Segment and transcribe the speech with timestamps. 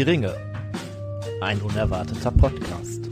[0.00, 0.34] Die Ringe.
[1.42, 3.04] Ein unerwarteter Podcast.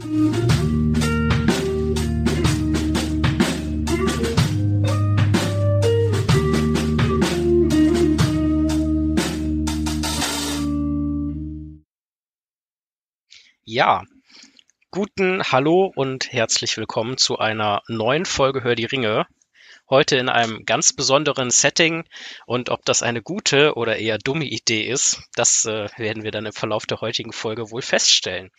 [13.65, 14.01] Ja,
[14.89, 19.27] guten Hallo und herzlich willkommen zu einer neuen Folge Hör die Ringe.
[19.89, 22.03] Heute in einem ganz besonderen Setting
[22.45, 26.45] und ob das eine gute oder eher dumme Idee ist, das äh, werden wir dann
[26.45, 28.51] im Verlauf der heutigen Folge wohl feststellen.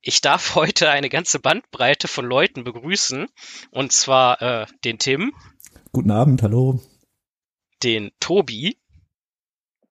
[0.00, 3.28] Ich darf heute eine ganze Bandbreite von Leuten begrüßen
[3.70, 5.32] und zwar äh, den Tim.
[5.92, 6.80] Guten Abend, hallo.
[7.84, 8.76] Den Tobi.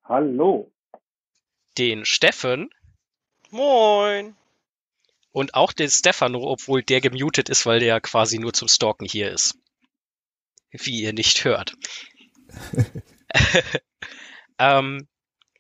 [0.04, 0.74] Hallo.
[1.78, 2.70] Den Steffen.
[3.52, 4.36] Moin.
[5.32, 9.32] Und auch den Stefano, obwohl der gemutet ist, weil der quasi nur zum Stalken hier
[9.32, 9.58] ist.
[10.72, 11.74] Wie ihr nicht hört.
[14.60, 15.08] ähm,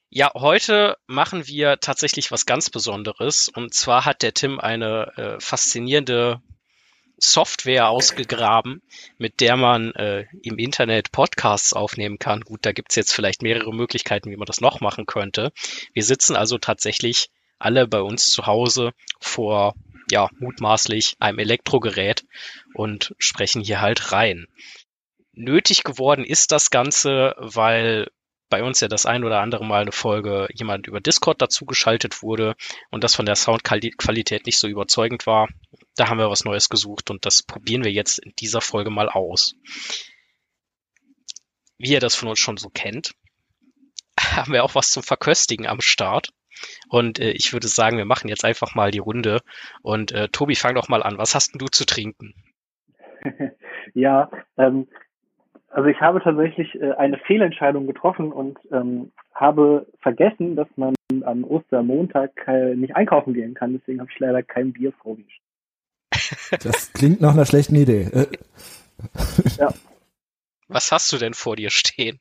[0.09, 3.50] ja, heute machen wir tatsächlich was ganz Besonderes.
[3.50, 6.41] Und zwar hat der Tim eine äh, faszinierende
[7.17, 8.81] Software ausgegraben,
[9.17, 12.41] mit der man äh, im Internet Podcasts aufnehmen kann.
[12.41, 15.52] Gut, da gibt's jetzt vielleicht mehrere Möglichkeiten, wie man das noch machen könnte.
[15.94, 19.73] Wir sitzen also tatsächlich alle bei uns zu Hause vor,
[20.11, 22.23] ja, mutmaßlich einem Elektrogerät
[22.75, 24.47] und sprechen hier halt rein.
[25.38, 28.07] Nötig geworden ist das Ganze, weil
[28.49, 32.23] bei uns ja das ein oder andere Mal eine Folge jemand über Discord dazu geschaltet
[32.23, 32.55] wurde
[32.89, 35.47] und das von der Soundqualität nicht so überzeugend war.
[35.95, 39.09] Da haben wir was Neues gesucht und das probieren wir jetzt in dieser Folge mal
[39.09, 39.53] aus.
[41.77, 43.13] Wie ihr das von uns schon so kennt,
[44.19, 46.29] haben wir auch was zum Verköstigen am Start.
[46.89, 49.41] Und äh, ich würde sagen, wir machen jetzt einfach mal die Runde.
[49.83, 51.19] Und äh, Tobi, fang doch mal an.
[51.19, 52.33] Was hast denn du zu trinken?
[53.94, 54.88] ja, ähm,
[55.77, 61.43] also ich habe tatsächlich äh, eine Fehlentscheidung getroffen und ähm, habe vergessen, dass man am
[61.43, 62.31] Ostermontag
[62.75, 63.73] nicht einkaufen gehen kann.
[63.73, 65.39] Deswegen habe ich leider kein Bier vorgestellt.
[66.63, 68.09] Das klingt nach einer schlechten Idee.
[68.11, 68.25] Äh.
[69.57, 69.69] ja.
[70.67, 72.19] Was hast du denn vor dir stehen?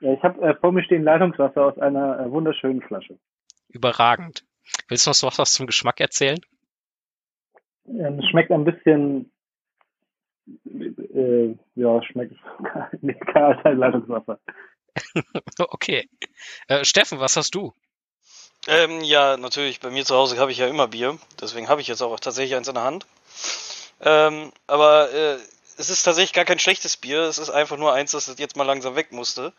[0.00, 3.18] Ja, ich habe äh, vor mir stehen Leitungswasser aus einer äh, wunderschönen Flasche.
[3.68, 4.44] Überragend.
[4.88, 6.38] Willst du noch was zum Geschmack erzählen?
[7.88, 9.32] Ähm, es schmeckt ein bisschen,
[10.66, 12.36] äh, ja, schmeckt
[13.32, 14.38] kein Leitungswasser.
[15.58, 16.08] okay.
[16.68, 17.72] Äh, Steffen, was hast du?
[18.66, 21.88] Ähm, ja, natürlich, bei mir zu Hause habe ich ja immer Bier, deswegen habe ich
[21.88, 23.06] jetzt auch tatsächlich eins in der Hand.
[24.00, 25.38] Ähm, aber äh,
[25.76, 28.64] es ist tatsächlich gar kein schlechtes Bier, es ist einfach nur eins, das jetzt mal
[28.64, 29.52] langsam weg musste,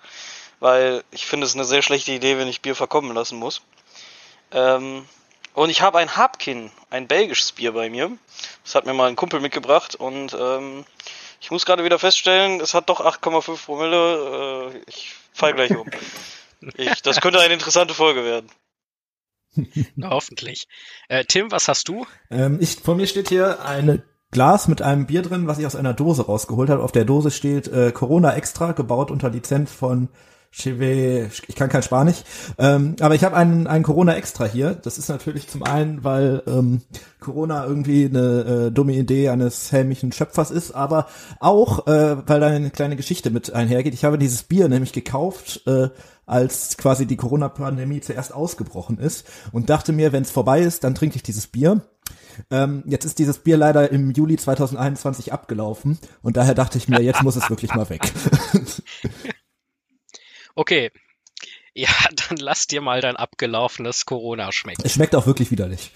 [0.59, 3.61] weil ich finde es eine sehr schlechte Idee, wenn ich Bier verkommen lassen muss.
[4.51, 5.05] Ähm,
[5.55, 8.11] und ich habe ein Habkin, ein belgisches Bier bei mir.
[8.63, 10.85] Das hat mir mal ein Kumpel mitgebracht und ähm,
[11.41, 14.71] ich muss gerade wieder feststellen, es hat doch 8,5 Promille.
[14.73, 15.89] Äh, ich fall gleich um.
[16.77, 18.49] Ich, das könnte eine interessante Folge werden.
[19.95, 20.67] Na, hoffentlich.
[21.09, 22.07] Äh, Tim, was hast du?
[22.31, 24.01] Ähm, ich, vor mir steht hier ein
[24.31, 26.81] Glas mit einem Bier drin, was ich aus einer Dose rausgeholt habe.
[26.81, 30.09] Auf der Dose steht äh, Corona Extra, gebaut unter Lizenz von
[30.57, 32.23] Cheve, ich kann kein Spanisch,
[32.57, 34.73] ähm, aber ich habe einen, einen Corona extra hier.
[34.73, 36.81] Das ist natürlich zum einen, weil ähm,
[37.19, 41.07] Corona irgendwie eine äh, dumme Idee eines hämischen Schöpfers ist, aber
[41.41, 43.93] auch, äh, weil da eine kleine Geschichte mit einhergeht.
[43.93, 45.89] Ich habe dieses Bier nämlich gekauft, äh,
[46.25, 50.95] als quasi die Corona-Pandemie zuerst ausgebrochen ist und dachte mir, wenn es vorbei ist, dann
[50.95, 51.81] trinke ich dieses Bier.
[52.49, 57.01] Ähm, jetzt ist dieses Bier leider im Juli 2021 abgelaufen und daher dachte ich mir,
[57.01, 58.11] jetzt muss es wirklich mal weg.
[60.55, 60.91] Okay.
[61.77, 61.89] Ja,
[62.29, 64.81] dann lass dir mal dein abgelaufenes Corona schmecken.
[64.85, 65.91] Es schmeckt auch wirklich widerlich.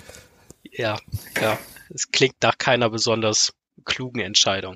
[0.70, 1.00] Ja,
[1.40, 1.58] ja.
[1.90, 3.54] Es klingt nach keiner besonders
[3.86, 4.76] klugen Entscheidung.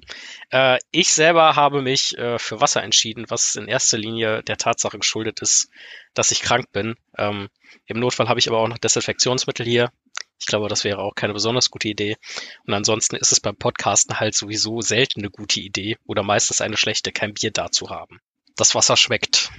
[0.49, 4.97] Äh, ich selber habe mich äh, für Wasser entschieden, was in erster Linie der Tatsache
[4.97, 5.69] geschuldet ist,
[6.13, 6.95] dass ich krank bin.
[7.17, 7.49] Ähm,
[7.85, 9.91] Im Notfall habe ich aber auch noch Desinfektionsmittel hier.
[10.39, 12.17] Ich glaube, das wäre auch keine besonders gute Idee.
[12.65, 16.77] Und ansonsten ist es beim Podcasten halt sowieso selten eine gute Idee oder meistens eine
[16.77, 18.19] schlechte, kein Bier da zu haben.
[18.55, 19.51] Das Wasser schmeckt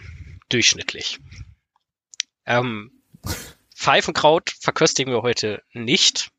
[0.54, 1.18] durchschnittlich.
[2.46, 2.92] Ähm,
[3.74, 6.30] Pfeifenkraut verköstigen wir heute nicht.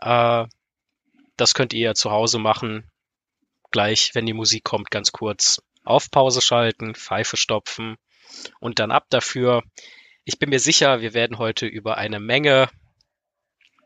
[0.00, 0.46] Äh,
[1.36, 2.90] das könnt ihr zu Hause machen.
[3.70, 7.96] Gleich, wenn die Musik kommt, ganz kurz auf Pause schalten, Pfeife stopfen
[8.60, 9.62] und dann ab dafür.
[10.24, 12.70] Ich bin mir sicher, wir werden heute über eine Menge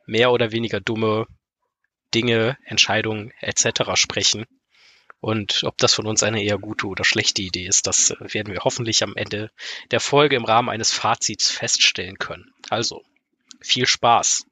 [0.06, 1.26] mehr oder weniger dumme
[2.14, 3.94] Dinge, Entscheidungen etc.
[3.94, 4.46] sprechen.
[5.20, 8.52] Und ob das von uns eine eher gute oder schlechte Idee ist, das äh, werden
[8.52, 9.50] wir hoffentlich am Ende
[9.90, 12.52] der Folge im Rahmen eines Fazits feststellen können.
[12.70, 13.02] Also,
[13.60, 14.46] viel Spaß.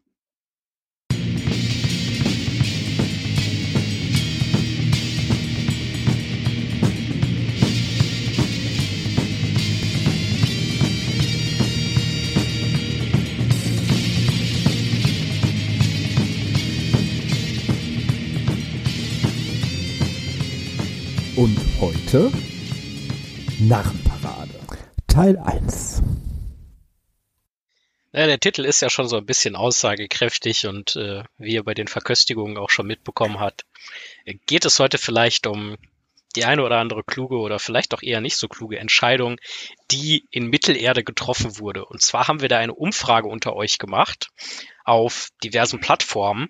[21.78, 22.32] Heute
[23.60, 24.58] Narrenparade.
[25.06, 26.02] Teil 1.
[28.14, 31.74] Ja, der Titel ist ja schon so ein bisschen aussagekräftig und äh, wie ihr bei
[31.74, 33.66] den Verköstigungen auch schon mitbekommen habt,
[34.46, 35.76] geht es heute vielleicht um
[36.34, 39.36] die eine oder andere kluge oder vielleicht auch eher nicht so kluge Entscheidung,
[39.90, 41.84] die in Mittelerde getroffen wurde.
[41.84, 44.30] Und zwar haben wir da eine Umfrage unter euch gemacht
[44.86, 46.48] auf diversen Plattformen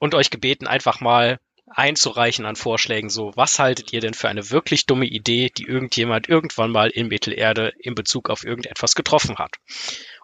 [0.00, 3.10] und euch gebeten, einfach mal einzureichen an Vorschlägen.
[3.10, 7.08] So, was haltet ihr denn für eine wirklich dumme Idee, die irgendjemand irgendwann mal in
[7.08, 9.56] Mittelerde in Bezug auf irgendetwas getroffen hat?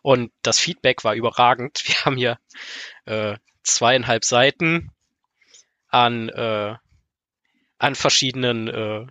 [0.03, 1.83] Und das Feedback war überragend.
[1.87, 2.39] Wir haben hier
[3.07, 4.91] äh, zweieinhalb Seiten
[5.89, 6.75] an, äh,
[7.79, 9.07] an verschiedenen äh,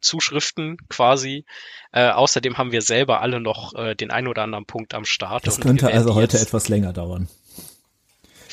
[0.00, 1.44] Zuschriften quasi.
[1.92, 5.46] Äh, außerdem haben wir selber alle noch äh, den ein oder anderen Punkt am Start.
[5.46, 7.28] Das könnte also heute etwas länger dauern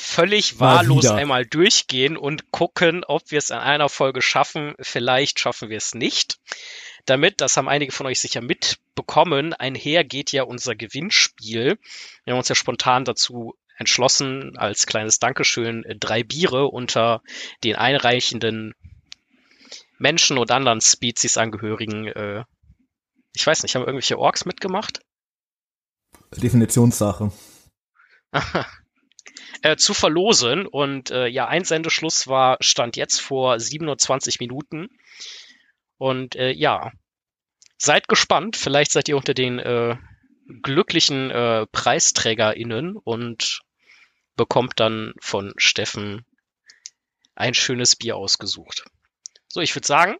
[0.04, 4.74] völlig wahllos einmal durchgehen und gucken, ob wir es in einer Folge schaffen.
[4.80, 6.38] Vielleicht schaffen wir es nicht.
[7.06, 11.78] Damit, das haben einige von euch sicher mitbekommen, einher geht ja unser Gewinnspiel.
[12.24, 17.22] Wir haben uns ja spontan dazu entschlossen, als kleines Dankeschön drei Biere unter
[17.64, 18.74] den einreichenden
[19.98, 22.06] Menschen und anderen Spezies-Angehörigen.
[22.08, 22.44] Äh,
[23.34, 25.00] ich weiß nicht, haben irgendwelche Orks mitgemacht?
[26.36, 27.32] Definitionssache.
[29.64, 30.66] äh, zu verlosen.
[30.66, 34.88] Und äh, ja, Einsendeschluss war, stand jetzt vor 27 Minuten.
[35.96, 36.92] Und äh, ja,
[37.78, 38.56] seid gespannt.
[38.56, 39.96] Vielleicht seid ihr unter den äh,
[40.62, 43.62] glücklichen äh, PreisträgerInnen und
[44.36, 46.26] bekommt dann von Steffen
[47.34, 48.84] ein schönes Bier ausgesucht.
[49.48, 50.16] So, ich würde sagen,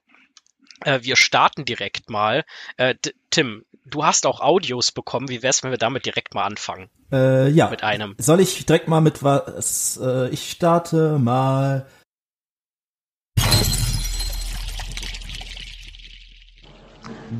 [0.82, 2.44] wir starten direkt mal.
[2.76, 2.94] Äh,
[3.30, 5.28] Tim, du hast auch Audios bekommen.
[5.28, 6.90] Wie wär's, wenn wir damit direkt mal anfangen?
[7.12, 7.68] Äh, ja.
[7.70, 8.14] Mit einem.
[8.18, 9.98] Soll ich direkt mal mit was?
[10.02, 11.86] Äh, ich starte mal.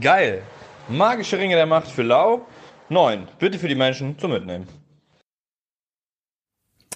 [0.01, 0.43] Geil.
[0.89, 2.47] Magische Ringe der Macht für Lau.
[2.89, 3.29] 9.
[3.39, 4.69] Bitte für die Menschen zum Mitnehmen.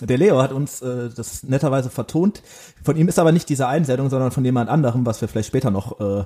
[0.00, 2.42] Der Leo hat uns äh, das netterweise vertont.
[2.82, 5.70] Von ihm ist aber nicht diese Einsendung, sondern von jemand anderem, was wir vielleicht später
[5.70, 6.24] noch äh,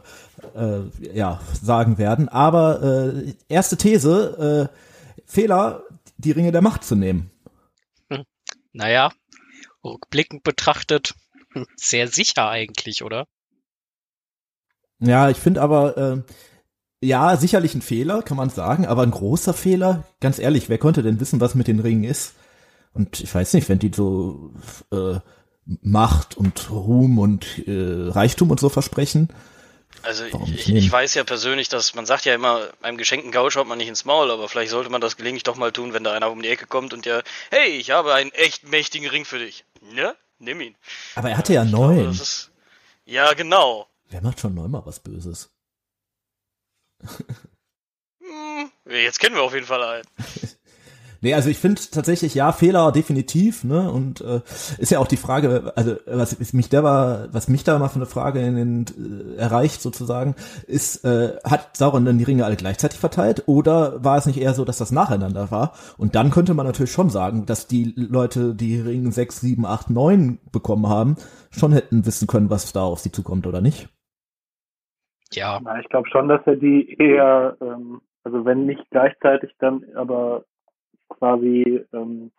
[0.55, 0.83] äh,
[1.15, 2.29] ja, sagen werden.
[2.29, 5.83] Aber äh, erste These, äh, Fehler,
[6.19, 7.31] die Ringe der Macht zu nehmen.
[8.11, 8.25] Hm.
[8.73, 9.11] Naja,
[9.85, 11.15] rückblickend betrachtet,
[11.53, 13.27] hm, sehr sicher eigentlich, oder?
[14.99, 16.23] Ja, ich finde aber, äh,
[17.05, 21.03] ja, sicherlich ein Fehler, kann man sagen, aber ein großer Fehler, ganz ehrlich, wer konnte
[21.03, 22.35] denn wissen, was mit den Ringen ist?
[22.95, 24.53] Und ich weiß nicht, wenn die so
[24.93, 25.19] äh,
[25.65, 29.29] Macht und Ruhm und äh, Reichtum und so versprechen.
[30.03, 33.69] Also ich, ich, weiß ja persönlich, dass man sagt ja immer, einem geschenkten Gau schaut
[33.69, 36.13] man nicht ins Maul, aber vielleicht sollte man das gelegentlich doch mal tun, wenn da
[36.13, 39.39] einer um die Ecke kommt und der, hey, ich habe einen echt mächtigen Ring für
[39.39, 39.65] dich.
[39.81, 40.17] Ne?
[40.39, 40.75] Nimm ihn.
[41.15, 42.11] Aber er hatte ja, ja neun.
[42.11, 42.51] Ist,
[43.05, 43.87] ja, genau.
[44.11, 45.51] Wer macht schon neunmal was Böses?
[48.21, 50.09] hm, jetzt kennen wir auf jeden Fall einen.
[51.23, 53.93] Nee, also ich finde tatsächlich, ja, Fehler definitiv, ne?
[53.93, 54.41] Und äh,
[54.79, 57.97] ist ja auch die Frage, also was mich da war, was mich da mal für
[57.97, 58.85] eine Frage in den,
[59.37, 60.35] äh, erreicht sozusagen,
[60.67, 64.53] ist, äh, hat Sauron dann die Ringe alle gleichzeitig verteilt oder war es nicht eher
[64.53, 65.75] so, dass das nacheinander war?
[65.97, 69.91] Und dann könnte man natürlich schon sagen, dass die Leute, die Ringe 6, 7, 8,
[69.91, 71.15] 9 bekommen haben,
[71.53, 73.89] schon hätten wissen können, was da auf sie zukommt oder nicht.
[75.33, 75.61] Ja.
[75.63, 80.45] Na, ich glaube schon, dass er die eher, ähm, also wenn nicht gleichzeitig, dann aber
[81.23, 82.33] quasi ähm,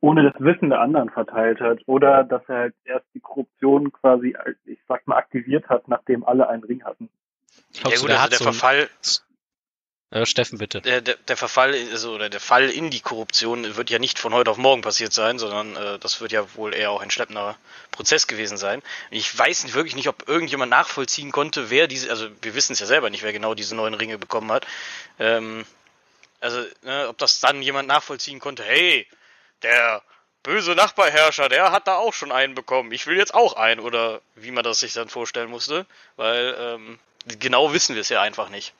[0.00, 4.34] ohne das Wissen der anderen verteilt hat oder dass er halt erst die Korruption quasi,
[4.64, 7.08] ich sag mal, aktiviert hat, nachdem alle einen Ring hatten.
[7.74, 8.88] Ja gut, also der so Verfall,
[10.10, 10.80] äh, Steffen, bitte.
[10.80, 14.34] Der, der, der Verfall, also, oder der Fall in die Korruption wird ja nicht von
[14.34, 17.56] heute auf morgen passiert sein, sondern äh, das wird ja wohl eher auch ein schleppender
[17.92, 18.82] Prozess gewesen sein.
[19.12, 22.80] Ich weiß nicht, wirklich nicht, ob irgendjemand nachvollziehen konnte, wer diese, also wir wissen es
[22.80, 24.66] ja selber nicht, wer genau diese neuen Ringe bekommen hat.
[25.20, 25.64] Ähm,
[26.40, 29.06] also, ne, ob das dann jemand nachvollziehen konnte, hey,
[29.62, 30.02] der
[30.42, 32.92] böse Nachbarherrscher, der hat da auch schon einen bekommen.
[32.92, 36.98] Ich will jetzt auch einen, oder wie man das sich dann vorstellen musste, weil ähm,
[37.26, 38.72] genau wissen wir es ja einfach nicht.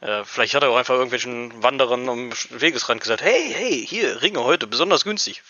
[0.00, 4.44] Äh, vielleicht hat er auch einfach irgendwelchen Wanderern am Wegesrand gesagt, hey, hey, hier, Ringe
[4.44, 5.42] heute, besonders günstig.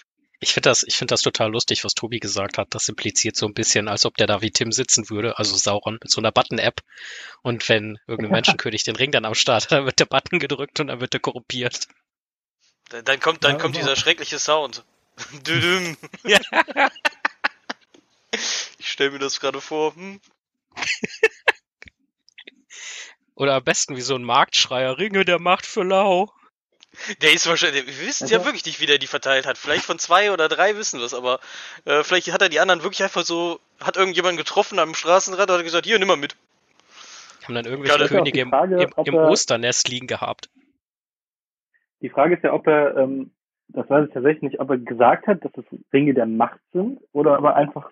[0.43, 2.75] Ich finde das, ich finde das total lustig, was Tobi gesagt hat.
[2.75, 6.01] Das impliziert so ein bisschen, als ob der da wie Tim sitzen würde, also Sauron,
[6.03, 6.81] mit so einer Button-App.
[7.43, 10.81] Und wenn irgendein Menschenkönig den Ring dann am Start hat, dann wird der Button gedrückt
[10.81, 11.87] und dann wird er korrumpiert.
[12.89, 14.85] Dann kommt, dann ja, kommt dieser schreckliche Sound.
[15.47, 15.97] Düdüm.
[16.25, 16.41] Ja.
[18.79, 19.95] Ich stelle mir das gerade vor.
[19.95, 20.21] Hm.
[23.37, 26.33] Oder am besten wie so ein Marktschreier, Ringe der Macht für Lau.
[27.23, 29.59] Der ist wahrscheinlich, wir wissen also, ja wirklich nicht, wie der die verteilt hat.
[29.59, 31.41] Vielleicht von zwei oder drei wissen wir es, aber
[31.85, 35.57] äh, vielleicht hat er die anderen wirklich einfach so, hat irgendjemand getroffen am Straßenrad und
[35.59, 36.37] hat gesagt, hier, nimm mal mit.
[37.45, 40.49] Haben dann irgendwelche Ja, Könige die im, Frage, im, ob im er- Osternest liegen gehabt.
[42.01, 43.33] Die Frage ist ja, ob er, ähm,
[43.69, 47.01] das weiß ich tatsächlich nicht, ob er gesagt hat, dass es Ringe der Macht sind
[47.13, 47.91] oder aber einfach,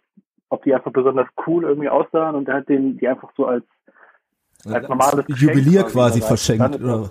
[0.48, 3.64] ob die einfach besonders cool irgendwie aussahen und er hat den, die einfach so als,
[4.66, 6.80] als normales Juwelier quasi quasi verschenkt.
[6.80, 7.10] Oder?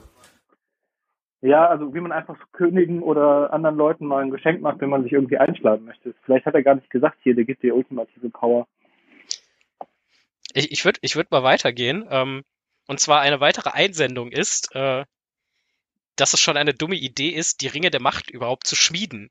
[1.41, 4.89] Ja, also wie man einfach so Königen oder anderen Leuten mal ein Geschenk macht, wenn
[4.89, 6.13] man sich irgendwie einschlagen möchte.
[6.23, 8.67] Vielleicht hat er gar nicht gesagt, hier, der gibt dir ultimative Power.
[10.53, 12.05] Ich, ich würde ich würd mal weitergehen.
[12.09, 12.43] Ähm,
[12.87, 15.05] und zwar eine weitere Einsendung ist, äh,
[16.15, 19.29] dass es schon eine dumme Idee ist, die Ringe der Macht überhaupt zu schmieden.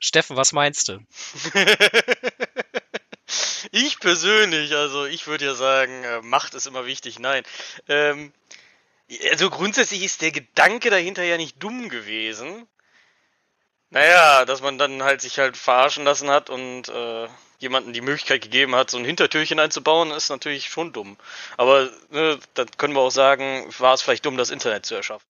[0.00, 0.98] Steffen, was meinst du?
[3.70, 7.18] ich persönlich, also ich würde ja sagen, äh, Macht ist immer wichtig.
[7.18, 7.42] Nein.
[7.88, 8.34] Ähm,
[9.30, 12.66] also grundsätzlich ist der Gedanke dahinter ja nicht dumm gewesen.
[13.90, 18.42] Naja, dass man dann halt sich halt verarschen lassen hat und äh, jemanden die Möglichkeit
[18.42, 21.16] gegeben hat, so ein Hintertürchen einzubauen, ist natürlich schon dumm.
[21.56, 25.24] Aber ne, dann können wir auch sagen, war es vielleicht dumm, das Internet zu erschaffen.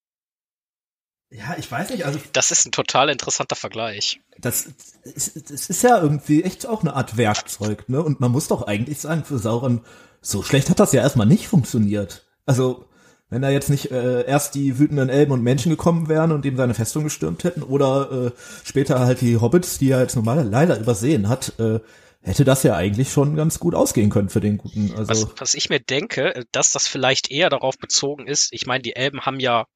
[1.30, 4.20] Ja, ich weiß nicht, also Das ist ein total interessanter Vergleich.
[4.38, 4.66] das,
[5.02, 8.02] ist- das ist ja irgendwie echt auch eine Art Werkzeug, ne?
[8.02, 9.84] Und man muss doch eigentlich sagen, für Sauron,
[10.22, 12.24] so schlecht hat das ja erstmal nicht funktioniert.
[12.46, 12.88] Also,
[13.34, 16.56] wenn da jetzt nicht äh, erst die wütenden Elben und Menschen gekommen wären und ihm
[16.56, 18.30] seine Festung gestürmt hätten, oder äh,
[18.64, 21.80] später halt die Hobbits, die er jetzt normal leider übersehen hat, äh,
[22.22, 24.94] hätte das ja eigentlich schon ganz gut ausgehen können für den guten.
[24.96, 28.66] Also, Was, was ich mir denke, äh, dass das vielleicht eher darauf bezogen ist, ich
[28.66, 29.66] meine, die Elben haben ja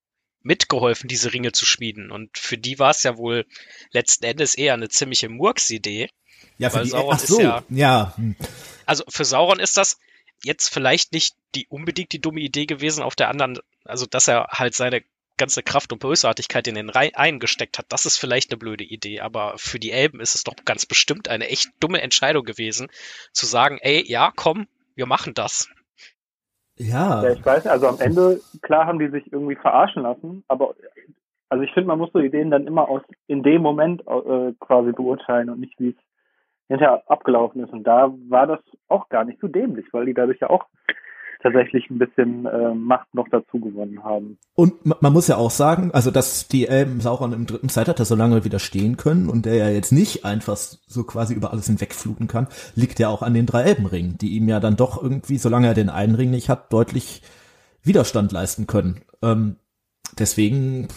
[0.43, 2.11] mitgeholfen, diese Ringe zu schmieden.
[2.11, 3.45] Und für die war es ja wohl
[3.91, 6.09] letzten Endes eher eine ziemliche Murks-Idee.
[6.59, 8.37] ja, für weil die, Sauron ach ist so, ja- ja, hm.
[8.87, 9.99] Also für Sauron ist das
[10.45, 14.49] jetzt vielleicht nicht die unbedingt die dumme Idee gewesen, auf der anderen, also dass er
[14.50, 15.02] halt seine
[15.37, 19.21] ganze Kraft und Bösartigkeit in den Reihen eingesteckt hat, das ist vielleicht eine blöde Idee,
[19.21, 22.88] aber für die Elben ist es doch ganz bestimmt eine echt dumme Entscheidung gewesen,
[23.33, 24.66] zu sagen, ey, ja, komm,
[24.97, 25.71] wir machen das.
[26.76, 30.75] ja, Ja, ich weiß, also am Ende, klar haben die sich irgendwie verarschen lassen, aber
[31.50, 34.92] also ich finde, man muss so Ideen dann immer aus in dem Moment äh, quasi
[34.92, 35.97] beurteilen und nicht, wie es
[36.69, 37.73] hinterher abgelaufen ist.
[37.73, 40.65] Und da war das auch gar nicht so dämlich, weil die dadurch ja auch
[41.41, 44.39] tatsächlich ein bisschen äh, Macht noch dazu gewonnen haben.
[44.55, 48.05] Und ma- man muss ja auch sagen, also dass die Elben Sauron im dritten Zeitalter
[48.05, 52.27] so lange widerstehen können und der ja jetzt nicht einfach so quasi über alles hinwegfluten
[52.27, 55.69] kann, liegt ja auch an den drei Elbenringen, die ihm ja dann doch irgendwie, solange
[55.69, 57.23] er den einen Ring nicht hat, deutlich
[57.85, 59.03] Widerstand leisten können.
[59.23, 59.57] Ähm,
[60.19, 60.89] deswegen,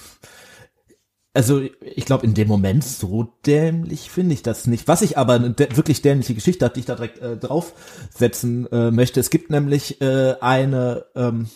[1.34, 4.88] also ich glaube in dem Moment so dämlich finde ich das nicht.
[4.88, 8.92] Was ich aber eine wirklich dämliche Geschichte hat, die ich da direkt äh, draufsetzen äh,
[8.92, 9.20] möchte.
[9.20, 11.50] Es gibt nämlich äh, eine ähm,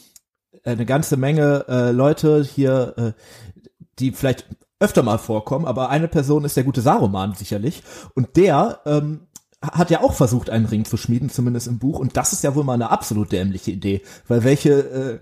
[0.64, 3.12] eine ganze Menge äh, Leute hier, äh,
[4.00, 4.48] die vielleicht
[4.80, 7.84] öfter mal vorkommen, aber eine Person ist der gute Saruman sicherlich.
[8.14, 9.28] Und der ähm,
[9.62, 12.00] hat ja auch versucht, einen Ring zu schmieden, zumindest im Buch.
[12.00, 14.02] Und das ist ja wohl mal eine absolut dämliche Idee.
[14.28, 15.20] Weil welche, äh,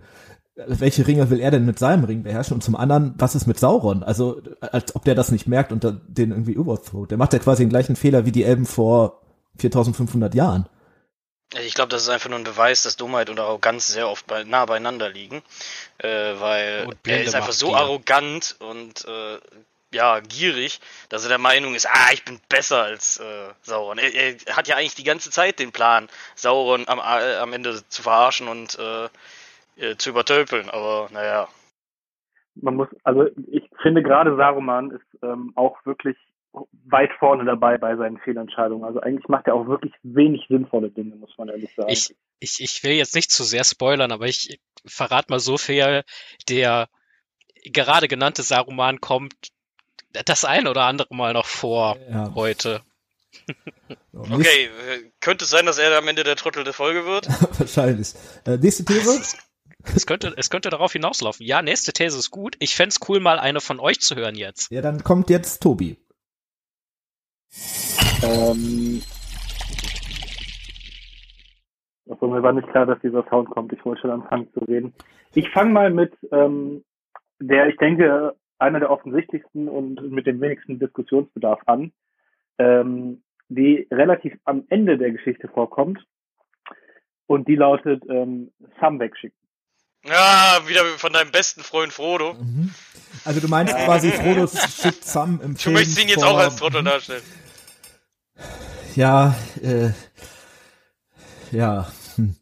[0.56, 2.56] welche Ringe will er denn mit seinem Ring beherrschen?
[2.56, 4.04] Und zum anderen, was ist mit Sauron?
[4.04, 7.12] Also, als ob der das nicht merkt und den irgendwie überthroht.
[7.12, 9.22] Der macht ja quasi den gleichen Fehler wie die Elben vor
[9.58, 10.70] 4500 Jahren.
[11.66, 14.44] Ich glaube, das ist einfach nur ein Beweis, dass Dummheit und Arroganz sehr oft bei,
[14.44, 15.44] nah beieinander liegen.
[16.00, 16.08] Äh,
[16.40, 19.38] weil Und er ist einfach so arrogant und äh,
[19.92, 20.80] ja, gierig,
[21.10, 24.00] dass er der Meinung ist, ah, ich bin besser als äh, Sauron.
[24.00, 27.88] Er, er hat ja eigentlich die ganze Zeit den Plan, Sauron am, äh, am Ende
[27.88, 28.78] zu verarschen und
[29.76, 31.48] äh, zu übertölpeln, aber naja.
[32.56, 36.18] Man muss, also ich finde gerade Saruman ist ähm, auch wirklich
[36.86, 38.86] weit vorne dabei bei seinen Fehlentscheidungen.
[38.86, 41.90] Also eigentlich macht er auch wirklich wenig sinnvolle Dinge, muss man ehrlich sagen.
[41.90, 46.04] Ich, ich, ich will jetzt nicht zu sehr spoilern, aber ich verrate mal so viel,
[46.48, 46.90] der
[47.64, 49.34] gerade genannte Saruman kommt
[50.26, 52.32] das ein oder andere Mal noch vor Ja.
[52.36, 52.82] heute.
[54.16, 57.28] Okay, äh, könnte es sein, dass er am Ende der Trottel der Folge wird?
[57.60, 58.14] Wahrscheinlich.
[58.46, 59.38] Äh, nächste These?
[59.96, 61.46] Es könnte, es könnte darauf hinauslaufen.
[61.46, 62.56] Ja, nächste These ist gut.
[62.60, 64.72] Ich fänd's cool, mal eine von euch zu hören jetzt.
[64.72, 65.98] Ja, dann kommt jetzt Tobi.
[68.24, 69.02] Ähm,
[72.10, 73.74] also mir war nicht klar, dass dieser Sound kommt.
[73.74, 74.94] Ich wollte schon anfangen zu reden.
[75.34, 76.84] Ich fange mal mit ähm,
[77.40, 81.92] der, ich denke, einer der offensichtlichsten und mit dem wenigsten Diskussionsbedarf an,
[82.58, 86.00] ähm, die relativ am Ende der Geschichte vorkommt.
[87.26, 89.43] Und die lautet ähm, Sam wegschicken.
[90.06, 92.34] Ja, wieder von deinem besten Freund Frodo.
[92.34, 92.72] Mhm.
[93.26, 96.38] Also du meinst quasi Frodo schickt Sam im Du Film möchtest ihn jetzt vor- auch
[96.40, 97.24] als Trottel darstellen.
[98.96, 99.92] Ja, äh,
[101.52, 101.92] ja.
[102.16, 102.36] hm.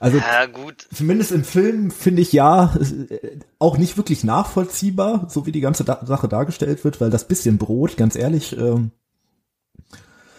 [0.00, 0.86] Also Ja, gut.
[0.94, 2.74] zumindest im Film finde ich ja
[3.08, 7.26] äh, auch nicht wirklich nachvollziehbar, so wie die ganze da Sache dargestellt wird, weil das
[7.26, 8.90] bisschen Brot, ganz ehrlich, ähm,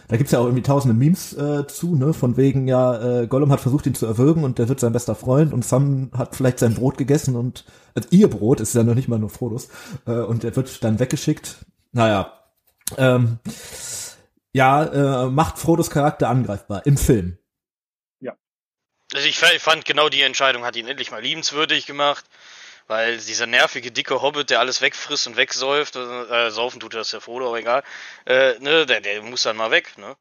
[0.10, 3.52] Da gibt's ja auch irgendwie tausende Memes äh, zu, ne, von wegen, ja, äh, Gollum
[3.52, 6.60] hat versucht, ihn zu erwürgen und der wird sein bester Freund und Sam hat vielleicht
[6.60, 7.64] sein Brot gegessen und
[7.96, 9.70] also ihr Brot ist ja noch nicht mal nur Frodos
[10.08, 11.66] äh, und er wird dann weggeschickt.
[11.94, 12.34] Naja,
[12.98, 13.40] ähm,
[14.52, 17.38] ja, äh, macht Frodos Charakter angreifbar im Film.
[19.12, 22.26] Also ich fa- fand genau die Entscheidung hat ihn endlich mal liebenswürdig gemacht,
[22.90, 27.20] weil dieser nervige dicke Hobbit, der alles wegfrisst und wegsäuft, äh, saufen tut das ja
[27.20, 27.84] Frodo, aber egal,
[28.26, 30.18] äh, ne, der, der muss dann mal weg, ne?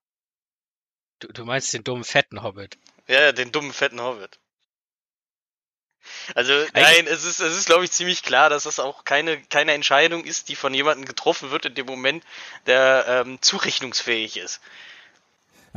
[1.18, 2.78] Du, du meinst den dummen, fetten Hobbit.
[3.08, 4.38] Ja, ja, den dummen fetten Hobbit.
[6.34, 9.72] Also nein, es ist, es ist, glaube ich, ziemlich klar, dass das auch keine, keine
[9.72, 12.22] Entscheidung ist, die von jemandem getroffen wird in dem Moment,
[12.66, 14.60] der ähm, zurechnungsfähig ist.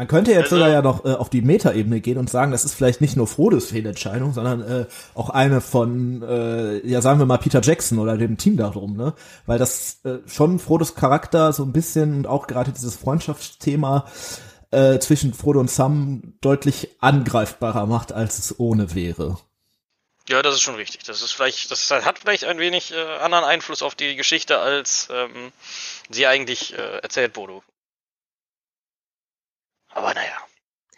[0.01, 2.65] Man könnte jetzt Also- sogar ja noch äh, auf die Metaebene gehen und sagen, das
[2.65, 7.27] ist vielleicht nicht nur Frodos Fehlentscheidung, sondern äh, auch eine von, äh, ja sagen wir
[7.27, 9.13] mal Peter Jackson oder dem Team darum, ne?
[9.45, 14.07] Weil das äh, schon Frodos Charakter so ein bisschen und auch gerade dieses Freundschaftsthema
[14.71, 19.37] äh, zwischen Frodo und Sam deutlich angreifbarer macht, als es ohne wäre.
[20.27, 21.03] Ja, das ist schon richtig.
[21.03, 25.09] Das ist vielleicht, das hat vielleicht ein wenig äh, anderen Einfluss auf die Geschichte, als
[25.13, 25.51] ähm,
[26.09, 27.61] sie eigentlich äh, erzählt wurde.
[29.93, 30.37] Aber naja.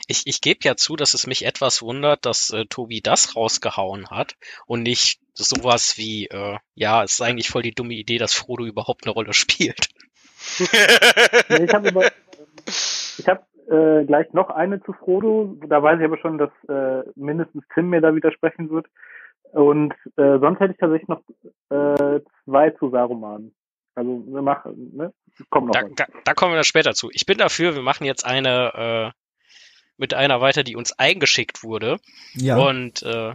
[0.07, 4.09] Ich, ich gebe ja zu, dass es mich etwas wundert, dass äh, Tobi das rausgehauen
[4.09, 4.35] hat
[4.65, 8.65] und nicht sowas wie, äh, ja, es ist eigentlich voll die dumme Idee, dass Frodo
[8.65, 9.87] überhaupt eine Rolle spielt.
[11.49, 12.11] Nee, ich habe
[13.17, 15.55] ich habe äh, gleich noch eine zu Frodo.
[15.67, 18.87] Da weiß ich aber schon, dass äh, mindestens Tim mir da widersprechen wird.
[19.51, 21.21] Und äh, sonst hätte ich tatsächlich noch
[21.69, 23.53] äh, zwei zu Saruman.
[23.95, 25.13] Also wir machen, ne?
[25.49, 27.09] Kommt noch Da, da, da kommen wir dann später zu.
[27.11, 29.19] Ich bin dafür, wir machen jetzt eine äh,
[29.97, 31.99] mit einer weiter, die uns eingeschickt wurde
[32.33, 33.33] Ja, und äh,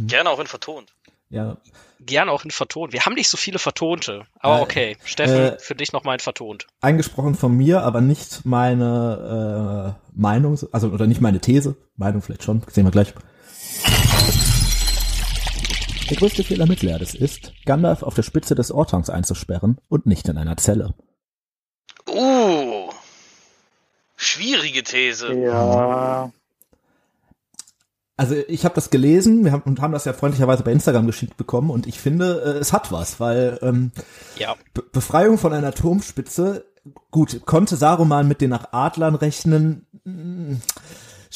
[0.00, 0.92] Gerne auch in vertont.
[1.30, 1.56] ja.
[2.00, 2.92] gerne auch in vertont.
[2.92, 4.96] Wir haben nicht so viele vertonte, aber Äh, okay.
[5.04, 6.66] Steffen, äh, für dich nochmal ein vertont.
[6.80, 12.44] eingesprochen von mir, aber nicht meine äh, Meinung, also oder nicht meine These, Meinung vielleicht
[12.44, 13.12] schon, sehen wir gleich.
[16.08, 20.38] Der größte Fehler Mittelerdes ist, Gandalf auf der Spitze des Ortangs einzusperren und nicht in
[20.38, 20.94] einer Zelle.
[22.08, 22.90] Uh.
[24.16, 25.32] Schwierige These.
[25.34, 26.32] Ja,
[28.16, 31.36] Also ich habe das gelesen, wir haben und haben das ja freundlicherweise bei Instagram geschickt
[31.36, 33.92] bekommen und ich finde, äh, es hat was, weil ähm,
[34.36, 34.56] Ja.
[34.74, 36.64] Be Befreiung von einer Turmspitze,
[37.12, 40.60] gut, konnte Saruman mit den nach Adlern rechnen, hm,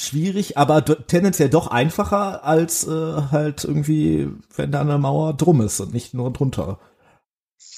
[0.03, 2.91] schwierig, aber tendenziell doch einfacher als äh,
[3.31, 6.79] halt irgendwie, wenn da eine Mauer drum ist und nicht nur drunter.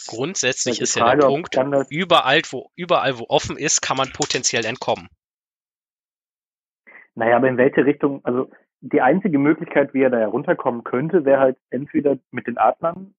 [0.07, 3.97] Grundsätzlich Die ist ja Frage, der ob Punkt, überall wo, überall, wo offen ist, kann
[3.97, 5.09] man potenziell entkommen.
[7.15, 11.41] naja, aber in welche Richtung, also die einzige Möglichkeit, wie er da herunterkommen könnte, wäre
[11.41, 13.15] halt entweder mit den Adlern.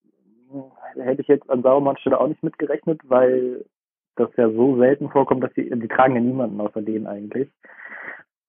[0.96, 3.65] Hätte ich jetzt an Sarumans Stelle auch nicht mitgerechnet, weil
[4.15, 7.50] das ja so selten vorkommt, dass die, die tragen ja niemanden außer denen eigentlich.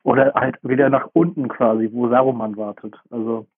[0.06, 2.94] Oder halt wieder nach unten quasi, wo Saruman wartet.
[3.10, 3.48] Also,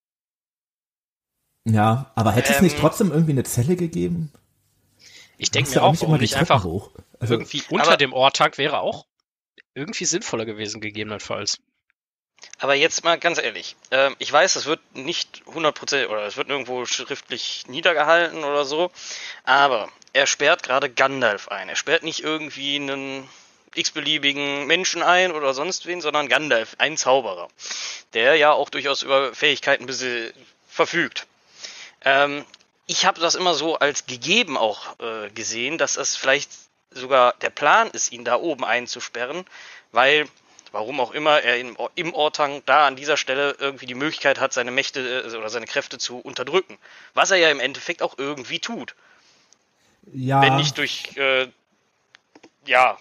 [1.64, 2.64] Ja, aber hätte es Ähm.
[2.64, 4.32] nicht trotzdem irgendwie eine Zelle gegeben?
[5.36, 6.90] Ich denke mir ja auch, nicht immer die nicht einfach hoch.
[7.20, 9.04] Also, irgendwie unter aber- dem Ortag wäre auch
[9.74, 11.60] irgendwie sinnvoller gewesen, gegebenenfalls.
[12.58, 16.48] Aber jetzt mal ganz ehrlich, ähm, ich weiß, es wird nicht 100% oder es wird
[16.48, 18.90] nirgendwo schriftlich niedergehalten oder so,
[19.44, 21.68] aber er sperrt gerade Gandalf ein.
[21.68, 23.28] Er sperrt nicht irgendwie einen
[23.78, 27.48] x-beliebigen Menschen ein oder sonst wen, sondern Gandalf, ein Zauberer,
[28.14, 29.86] der ja auch durchaus über Fähigkeiten
[30.68, 31.26] verfügt.
[32.04, 32.44] Ähm,
[32.86, 36.50] ich habe das immer so als gegeben auch äh, gesehen, dass es vielleicht
[36.90, 39.44] sogar der Plan ist, ihn da oben einzusperren,
[39.92, 40.26] weil
[40.72, 44.52] warum auch immer er im, im Ortang da an dieser Stelle irgendwie die Möglichkeit hat,
[44.52, 46.78] seine Mächte äh, oder seine Kräfte zu unterdrücken.
[47.14, 48.94] Was er ja im Endeffekt auch irgendwie tut.
[50.12, 51.48] ja, Wenn nicht durch, äh,
[52.66, 52.98] ja,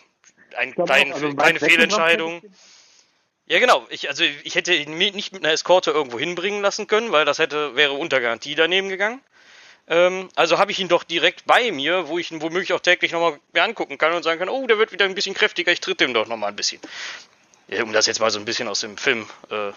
[0.55, 2.41] ein klein, auch, also kleine Fehlentscheidung.
[3.47, 3.85] Ja, genau.
[3.89, 7.39] Ich, also ich hätte ihn nicht mit einer Eskorte irgendwo hinbringen lassen können, weil das
[7.39, 9.21] hätte, wäre unter Garantie daneben gegangen.
[9.87, 13.13] Ähm, also habe ich ihn doch direkt bei mir, wo ich ihn womöglich auch täglich
[13.13, 15.79] nochmal mir angucken kann und sagen kann, oh, der wird wieder ein bisschen kräftiger, ich
[15.79, 16.81] tritt dem doch nochmal ein bisschen.
[17.69, 19.71] Ja, um das jetzt mal so ein bisschen aus dem Film äh,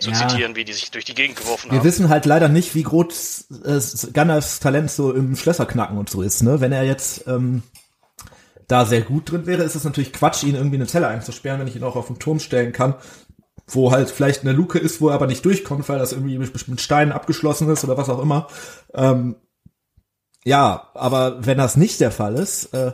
[0.00, 0.28] zu Ja.
[0.28, 1.84] zitieren, wie die sich durch die Gegend geworfen wir haben.
[1.84, 6.42] wissen halt leider nicht, wie groß äh, Gandalfs Talent so im Schlösserknacken und so ist.
[6.42, 6.60] Ne?
[6.60, 7.62] Wenn er jetzt ähm,
[8.72, 11.60] da sehr gut drin wäre, ist es natürlich Quatsch, ihn irgendwie in eine Zelle einzusperren,
[11.60, 12.94] wenn ich ihn auch auf den Turm stellen kann,
[13.68, 16.80] wo halt vielleicht eine Luke ist, wo er aber nicht durchkommt, weil das irgendwie mit,
[16.80, 18.48] Steinen abgeschlossen ist oder was auch immer.
[18.94, 19.36] Ähm,
[20.44, 22.92] ja, aber wenn das nicht der Fall ist, äh,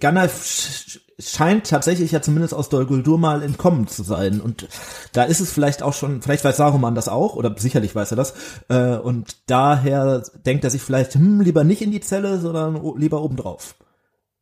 [0.00, 4.68] Gandalf sch- scheint tatsächlich ja zumindest aus Dol Guldur mal entkommen zu sein und
[5.12, 8.16] da ist es vielleicht auch schon, vielleicht weiß Saruman das auch oder sicherlich weiß er
[8.16, 8.34] das
[8.68, 13.22] äh, und daher denkt er sich vielleicht, hm, lieber nicht in die Zelle, sondern lieber
[13.22, 13.74] obendrauf.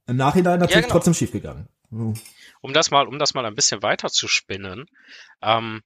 [0.09, 0.95] Im Nachhinein natürlich genau.
[0.95, 1.69] trotzdem schiefgegangen.
[1.91, 2.15] Hm.
[2.61, 4.87] Um das mal, um das mal ein bisschen weiter zu spinnen,
[5.43, 5.83] ähm,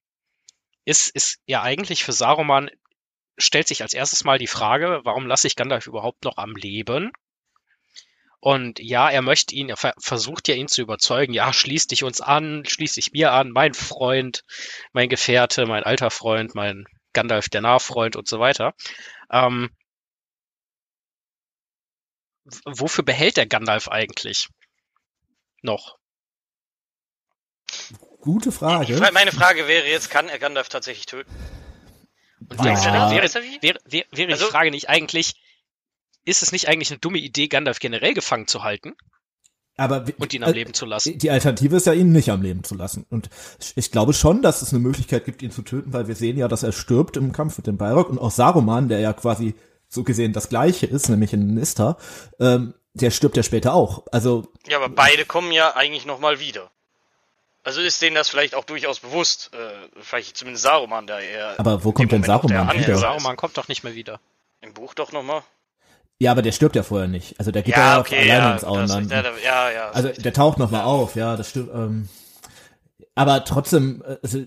[0.84, 2.70] ist, ist ja eigentlich für Saruman
[3.36, 7.10] stellt sich als erstes mal die Frage, warum lasse ich Gandalf überhaupt noch am Leben?
[8.38, 12.04] Und ja, er möchte ihn, er ver versucht ja ihn zu überzeugen, ja, schließ dich
[12.04, 14.44] uns an, schließ dich mir an, mein Freund,
[14.92, 18.74] mein Gefährte, mein alter Freund, mein Gandalf der Nahfreund und so weiter.
[19.30, 19.70] Ähm,
[22.64, 24.48] wofür behält der Gandalf eigentlich
[25.62, 25.98] noch?
[28.20, 29.00] Gute Frage.
[29.12, 31.30] Meine Frage wäre jetzt, kann er Gandalf tatsächlich töten?
[32.48, 33.10] Und Ja.
[33.10, 35.34] wäre, wäre, wäre, wäre, Also- die Frage nicht eigentlich,
[36.24, 38.94] ist es nicht eigentlich eine dumme Idee, Gandalf generell gefangen zu halten
[39.76, 41.18] Aber und ihn am äh, Leben zu lassen?
[41.18, 43.06] Die Alternative ist ja, ihn nicht am Leben zu lassen.
[43.10, 43.28] Und
[43.74, 46.46] ich glaube schon, dass es eine Möglichkeit gibt, ihn zu töten, weil wir sehen ja,
[46.46, 49.54] dass er stirbt im Kampf mit dem Balrog und auch Saruman, der ja quasi
[49.92, 51.98] so gesehen das Gleiche ist, nämlich in Nistar,
[52.40, 54.04] ähm, der stirbt ja später auch.
[54.10, 56.70] Also Ja, aber beide kommen ja eigentlich nochmal wieder.
[57.62, 59.50] Also ist denen das vielleicht auch durchaus bewusst.
[59.52, 61.60] Äh, vielleicht zumindest Saruman, da er.
[61.60, 62.96] Aber wo kommt denn Moment Saruman wieder?
[62.96, 64.18] Saruman kommt doch nicht mehr wieder.
[64.62, 65.42] Im Buch doch nochmal.
[66.18, 67.38] ja, aber der stirbt ja vorher nicht.
[67.38, 68.64] Also der geht Ja, ja, okay, alleine ja, ins.
[68.64, 69.10] Auenland.
[69.10, 71.70] ja, ja, Also der taucht noch mal auf, ja, das stimmt.
[71.74, 72.08] Ähm,
[73.14, 74.38] aber trotzdem, äh, also,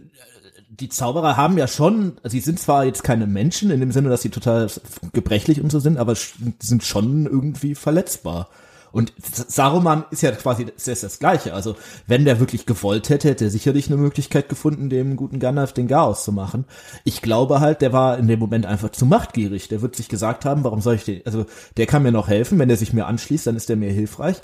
[0.79, 4.21] die Zauberer haben ja schon, sie sind zwar jetzt keine Menschen in dem Sinne, dass
[4.21, 4.69] sie total
[5.13, 8.49] gebrechlich und so sind, aber sch- sind schon irgendwie verletzbar.
[8.91, 11.53] Und Saruman ist ja quasi das, ist das Gleiche.
[11.53, 11.75] Also
[12.07, 15.89] wenn der wirklich gewollt hätte, hätte er sicherlich eine Möglichkeit gefunden, dem guten Gandalf den
[15.89, 16.63] Chaos zu machen.
[17.03, 19.67] Ich glaube halt, der war in dem Moment einfach zu machtgierig.
[19.67, 22.57] Der wird sich gesagt haben, warum soll ich den, also der kann mir noch helfen,
[22.57, 24.37] wenn er sich mir anschließt, dann ist er mir hilfreich.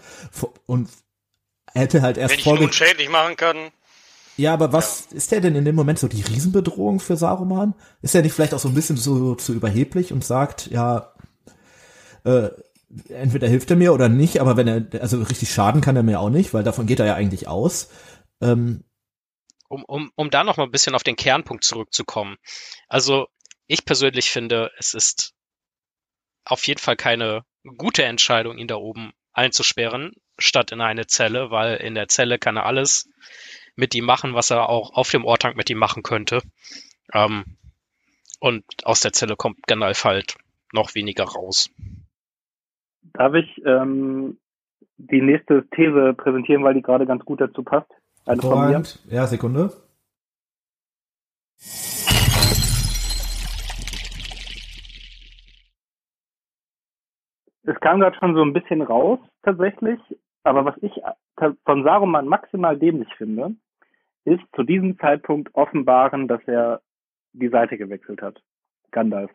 [0.65, 0.89] Und
[1.73, 3.55] er hätte halt erst Wenn ich ihn unschädlich machen kann.
[4.41, 7.73] Ja, aber was ist der denn in dem Moment so die Riesenbedrohung für Saruman?
[8.01, 11.13] Ist er nicht vielleicht auch so ein bisschen so zu überheblich und sagt, ja,
[12.23, 12.49] äh,
[13.09, 16.19] entweder hilft er mir oder nicht, aber wenn er, also richtig schaden kann er mir
[16.19, 17.89] auch nicht, weil davon geht er ja eigentlich aus.
[18.41, 18.83] Ähm,
[19.69, 22.35] Um, um, um da noch mal ein bisschen auf den Kernpunkt zurückzukommen.
[22.89, 23.27] Also
[23.67, 25.33] ich persönlich finde, es ist
[26.43, 27.45] auf jeden Fall keine
[27.77, 32.57] gute Entscheidung, ihn da oben einzusperren, statt in eine Zelle, weil in der Zelle kann
[32.57, 33.07] er alles
[33.75, 36.41] mit ihm machen, was er auch auf dem Ortank mit ihm machen könnte.
[37.13, 37.57] Ähm,
[38.39, 40.35] und aus der Zelle kommt Gandalf halt
[40.73, 41.69] noch weniger raus.
[43.13, 44.39] Darf ich ähm,
[44.97, 47.91] die nächste These präsentieren, weil die gerade ganz gut dazu passt?
[48.25, 48.83] Eine von mir.
[49.09, 49.71] Ja, Sekunde.
[57.63, 59.99] Es kam gerade schon so ein bisschen raus, tatsächlich.
[60.43, 60.91] Aber was ich
[61.65, 63.55] von Saruman maximal dämlich finde,
[64.25, 66.81] ist zu diesem Zeitpunkt offenbaren, dass er
[67.33, 68.41] die Seite gewechselt hat.
[68.91, 69.31] Gandalf.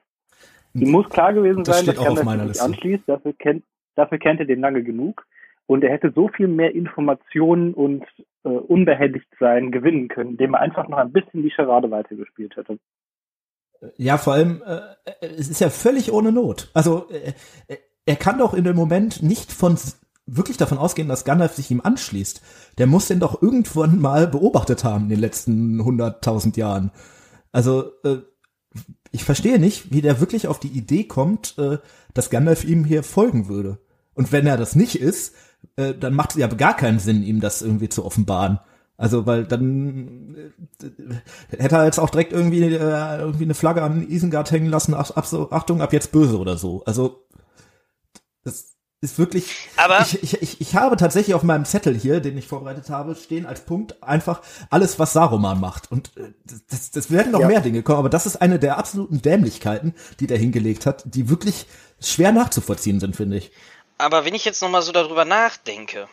[0.75, 2.65] Ihm muss klar gewesen Das sein, dass Gandalf sich Liste.
[2.65, 3.05] anschließt.
[3.07, 3.65] Dafür kennt,
[3.95, 5.27] dafür kennt er den lange genug.
[5.67, 8.05] Und er hätte so viel mehr Informationen und
[8.45, 12.79] äh, unbehelligt sein gewinnen können, indem er einfach noch ein bisschen die Charade weitergespielt hätte.
[13.97, 16.71] Ja, vor allem, äh, äh, es ist ja völlig ohne Not.
[16.73, 17.33] Also, äh,
[17.67, 19.77] äh, er kann doch in dem Moment nicht von
[20.27, 22.43] wirklich davon ausgehen, dass Gandalf sich ihm anschließt.
[22.79, 26.91] Der muss den doch irgendwann mal beobachtet haben in den letzten hunderttausend Jahren.
[27.53, 28.19] Also, äh,
[29.13, 31.79] ich verstehe nicht, wie der wirklich auf die Idee kommt, äh,
[32.13, 33.79] dass Gandalf ihm hier folgen würde.
[34.15, 35.35] Und wenn er das nicht ist,
[35.77, 38.59] äh, dann macht es ja gar keinen Sinn, ihm das irgendwie zu offenbaren.
[38.99, 44.09] Also, weil dann äh, hätte er jetzt auch direkt irgendwie, äh, irgendwie eine Flagge an
[44.09, 46.83] Isengard hängen lassen, ach, Achtung, ab jetzt böse oder so.
[46.85, 47.27] Also,
[48.43, 49.69] das ist wirklich.
[49.77, 53.15] Aber- ich, ich, ich, ich habe tatsächlich auf meinem Zettel hier, den ich vorbereitet habe,
[53.15, 55.91] stehen als Punkt einfach alles, was Saruman macht.
[55.93, 56.33] Und äh,
[56.71, 57.49] das, das werden noch Ja.
[57.49, 61.29] mehr Dinge kommen, aber das ist eine der absoluten Dämlichkeiten, die der hingelegt hat, die
[61.29, 61.67] wirklich
[62.01, 63.53] schwer nachzuvollziehen sind, finde ich.
[63.99, 66.09] Aber wenn ich jetzt nochmal so darüber nachdenke,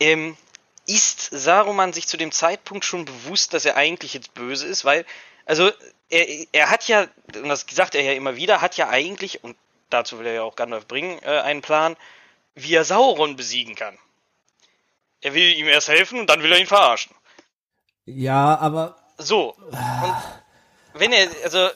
[0.00, 0.36] ähm,
[0.86, 4.84] ist Saruman sich zu dem Zeitpunkt schon bewusst, dass er eigentlich jetzt böse ist?
[4.84, 5.04] Weil,
[5.46, 5.70] also,
[6.10, 9.56] er, er hat ja, und das sagt er ja immer wieder, hat ja eigentlich, und
[9.92, 11.96] dazu will er ja auch Gandalf bringen, äh, einen Plan,
[12.54, 13.98] wie er Sauron besiegen kann.
[15.20, 17.14] Er will ihm erst helfen und dann will er ihn verarschen.
[18.04, 19.54] Ja, aber So.
[19.54, 20.14] Und
[20.94, 21.68] wenn er, also,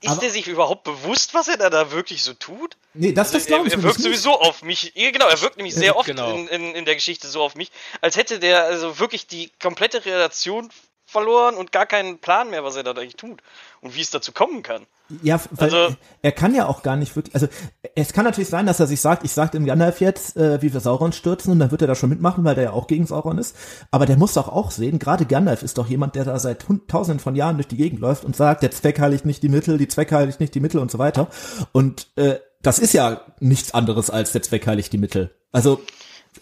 [0.00, 2.76] ist Aber- er sich überhaupt bewusst, was er da, da wirklich so tut?
[2.92, 4.06] nee, das, das Also glaube er, ich er nämlich wirkt nicht.
[4.22, 4.92] sowieso auf mich.
[4.94, 6.30] Genau, er wirkt nämlich sehr oft genau.
[6.34, 10.04] in, in, in der Geschichte so auf mich, als hätte der also wirklich die komplette
[10.04, 10.70] Relation
[11.14, 13.40] verloren und gar keinen Plan mehr, was er da eigentlich tut
[13.80, 14.84] und wie es dazu kommen kann.
[15.22, 17.46] Ja, weil Also- er kann ja auch gar nicht wirklich, also
[17.94, 20.72] es kann natürlich sein, dass er sich sagt, ich sag dem Gandalf jetzt, äh, wie
[20.72, 23.06] wir Sauron stürzen und dann wird er da schon mitmachen, weil der ja auch gegen
[23.06, 23.54] Sauron ist.
[23.90, 27.20] Aber der muss doch auch sehen, gerade Gandalf ist doch jemand, der da seit tausenden
[27.20, 29.88] von Jahren durch die Gegend läuft und sagt, der Zweck heiligt nicht die Mittel, die
[29.88, 31.28] Zweck heiligt nicht die Mittel und so weiter.
[31.72, 35.34] Und äh, das ist ja nichts anderes als der Zweck heiligt die Mittel.
[35.52, 35.80] Also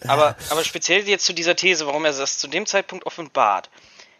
[0.07, 3.69] Aber, aber speziell jetzt zu dieser These, warum er das zu dem Zeitpunkt offenbart.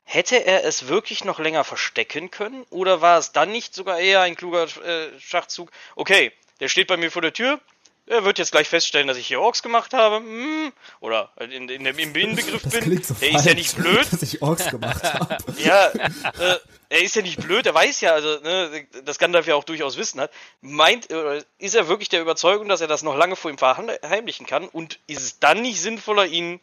[0.04, 2.66] Hätte er es wirklich noch länger verstecken können?
[2.70, 5.72] Oder war es dann nicht sogar eher ein kluger äh, Schachzug?
[5.96, 7.60] Okay, der steht bei mir vor der Tür,
[8.06, 10.18] er wird jetzt gleich feststellen, dass ich hier Orks gemacht habe.
[10.18, 10.74] Hm.
[11.00, 13.02] Oder in, in dem, im Inbegriff bin.
[13.02, 14.12] so der falsch, ist ja nicht blöd.
[14.12, 15.38] dass ich Orks gemacht habe.
[15.58, 19.56] Ja, äh, er ist ja nicht blöd, er weiß ja, also, ne, das Gandalf ja
[19.56, 20.32] auch durchaus Wissen hat.
[20.62, 24.46] Meint, äh, ist er wirklich der Überzeugung, dass er das noch lange vor ihm verheimlichen
[24.46, 24.68] kann?
[24.68, 26.60] Und ist es dann nicht sinnvoller, ihn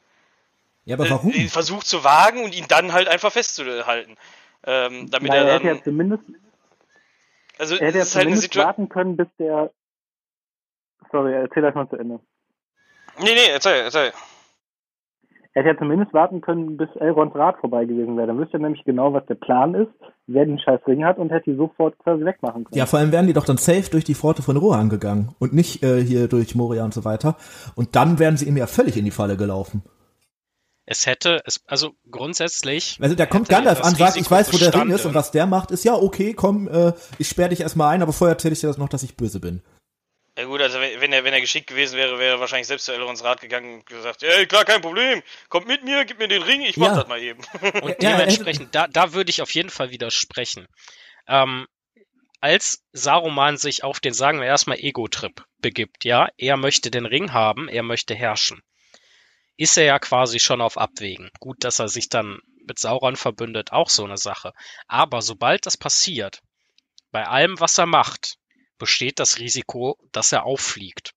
[0.91, 1.31] Ja, aber warum?
[1.31, 4.17] äh, den Versuch zu wagen und ihn dann halt einfach festzuhalten?
[4.67, 5.85] Ähm, damit Naja, er er hätte ja dann.
[5.85, 6.25] zumindest,
[7.59, 8.67] Also, er hätte ja halt zumindest Situation.
[8.67, 9.71] warten können, bis der.
[11.13, 12.21] Sorry, erzähl das mal zu Ende.
[13.19, 14.13] Nee, nee, erzähl, erzähl.
[15.53, 18.29] Er hätte ja zumindest warten können, bis Elrons Rat vorbei gewesen wäre.
[18.29, 19.91] Dann wüsste er nämlich genau, was der Plan ist,
[20.29, 22.79] wer den scheiß Ring hat und hätte die sofort quasi wegmachen können.
[22.79, 25.53] Ja, vor allem wären die doch dann safe durch die Pforte von Rohan gegangen und
[25.53, 27.37] nicht äh, hier durch Moria und so weiter.
[27.75, 29.83] Und dann wären sie ihm ja völlig in die Falle gelaufen.
[30.93, 32.99] Es hätte, es, also grundsätzlich.
[33.01, 35.47] Also da kommt Gandalf an, sagt, ich weiß, wo der Ring ist und was der
[35.47, 38.61] macht, ist ja okay, komm, äh, ich sperre dich erstmal ein, aber vorher erzähle ich
[38.61, 39.63] dir das noch, dass ich böse bin.
[40.37, 42.93] Ja gut, also wenn er, wenn er geschickt gewesen wäre, wäre er wahrscheinlich selbst zu
[42.93, 46.43] Elrons Rat gegangen und gesagt, ey, klar, kein Problem, kommt mit mir, gib mir den
[46.43, 46.95] Ring, ich mach Ja.
[46.97, 47.41] das mal eben.
[47.83, 50.67] Und Ja, dementsprechend, da, da würde ich auf jeden Fall widersprechen.
[51.29, 51.69] Ähm,
[52.41, 57.33] als Saruman sich auf den, sagen wir erstmal, Ego-Trip begibt, ja, er möchte den Ring
[57.33, 58.61] haben, er möchte herrschen,
[59.61, 61.31] ist er ja quasi schon auf Abwägen.
[61.39, 64.55] Gut, dass er sich dann mit Sauron verbündet, auch so eine Sache.
[64.89, 66.41] Aber sobald das passiert,
[67.11, 68.39] bei allem, was er macht,
[68.79, 71.13] besteht das Risiko, dass er auffliegt.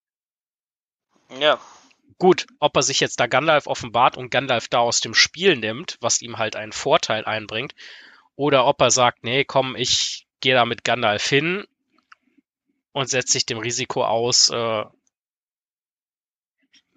[1.40, 1.58] ja,
[2.18, 5.98] Gut, ob er sich jetzt da Gandalf offenbart und Gandalf da aus dem Spiel nimmt,
[6.02, 7.74] was ihm halt einen Vorteil einbringt,
[8.36, 11.66] oder ob er sagt, nee, komm, ich gehe da mit Gandalf hin
[12.92, 14.84] und setze sich dem Risiko aus, äh,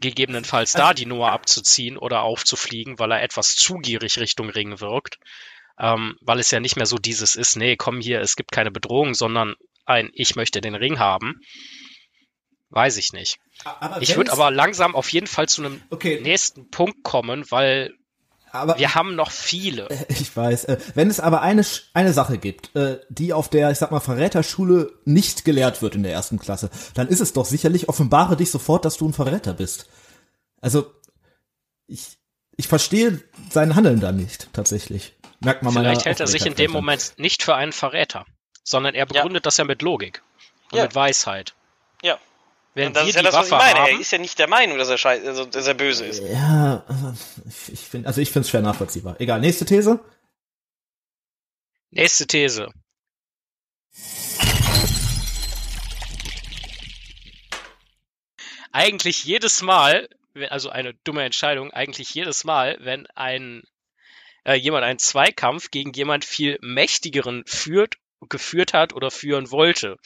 [0.08, 5.18] gegebenenfalls da die Noah abzuziehen oder aufzufliegen, weil er etwas zu gierig Richtung Ring wirkt,
[5.78, 8.70] ähm, weil es ja nicht mehr so dieses ist, nee, komm hier, es gibt keine
[8.70, 11.40] Bedrohung, sondern ein, ich möchte den Ring haben.
[12.70, 13.38] Weiß ich nicht.
[13.64, 17.94] Aber Ich würde aber langsam auf jeden Fall zu einem Okay, nächsten Punkt kommen, weil
[18.52, 19.88] aber wir haben noch viele.
[20.08, 20.64] Ich weiß.
[20.64, 24.00] Äh, wenn es aber eine, eine Sache gibt, äh, die auf der, ich sag mal,
[24.00, 28.50] Verräterschule nicht gelehrt wird in der ersten Klasse, dann ist es doch sicherlich, offenbare dich
[28.50, 29.88] sofort, dass du ein Verräter bist.
[30.60, 30.92] Also,
[31.86, 32.18] ich,
[32.56, 35.14] ich verstehe sein Handeln da nicht, tatsächlich.
[35.40, 36.70] Merkt man meiner Vielleicht hält er sich in dem.
[36.70, 38.24] Moment nicht für einen Verräter,
[38.64, 40.22] sondern er begründet das ja mit Logik
[40.72, 40.84] und Ja.
[40.84, 41.54] mit Weisheit.
[42.02, 42.18] Ja.
[42.76, 43.78] Wenn und das ist ja das, was ich meine.
[43.80, 46.22] haben, Er ist ja nicht der Meinung, dass er scheiße, also, dass er böse ist.
[46.22, 47.14] Ja, also,
[47.72, 49.16] ich, finde, also ich finde es schwer nachvollziehbar.
[49.18, 49.98] Egal, nächste These.
[51.90, 52.68] nächste These.
[58.72, 63.62] Eigentlich jedes Mal, wenn- also eine dumme Entscheidung, eigentlich jedes Mal, wenn ein
[64.44, 67.96] äh, jemand einen Zweikampf gegen jemand viel mächtigeren führt,
[68.28, 69.96] geführt hat oder führen wollte,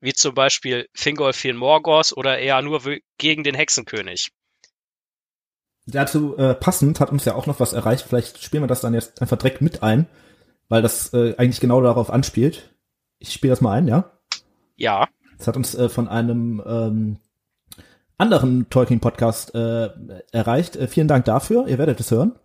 [0.00, 2.80] wie zum Beispiel Fingolfin Morgos oder eher nur
[3.18, 4.30] gegen den Hexenkönig.
[5.86, 8.04] Dazu äh, passend hat uns ja auch noch was erreicht.
[8.06, 10.06] Vielleicht spielen wir das dann jetzt einfach direkt mit ein,
[10.68, 12.74] weil das äh, eigentlich genau darauf anspielt.
[13.18, 14.12] Ich spiele das mal ein, ja?
[14.76, 15.08] Ja,
[15.38, 17.16] Das hat uns äh, von einem ähm,
[18.18, 19.90] anderen Tolkien-Podcast äh,
[20.32, 20.76] erreicht.
[20.76, 21.66] Äh, vielen Dank dafür.
[21.68, 22.38] Ihr werdet es hören.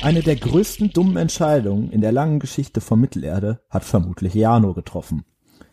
[0.00, 5.24] Eine der größten dummen Entscheidungen in der langen Geschichte von Mittelerde hat vermutlich Jano getroffen.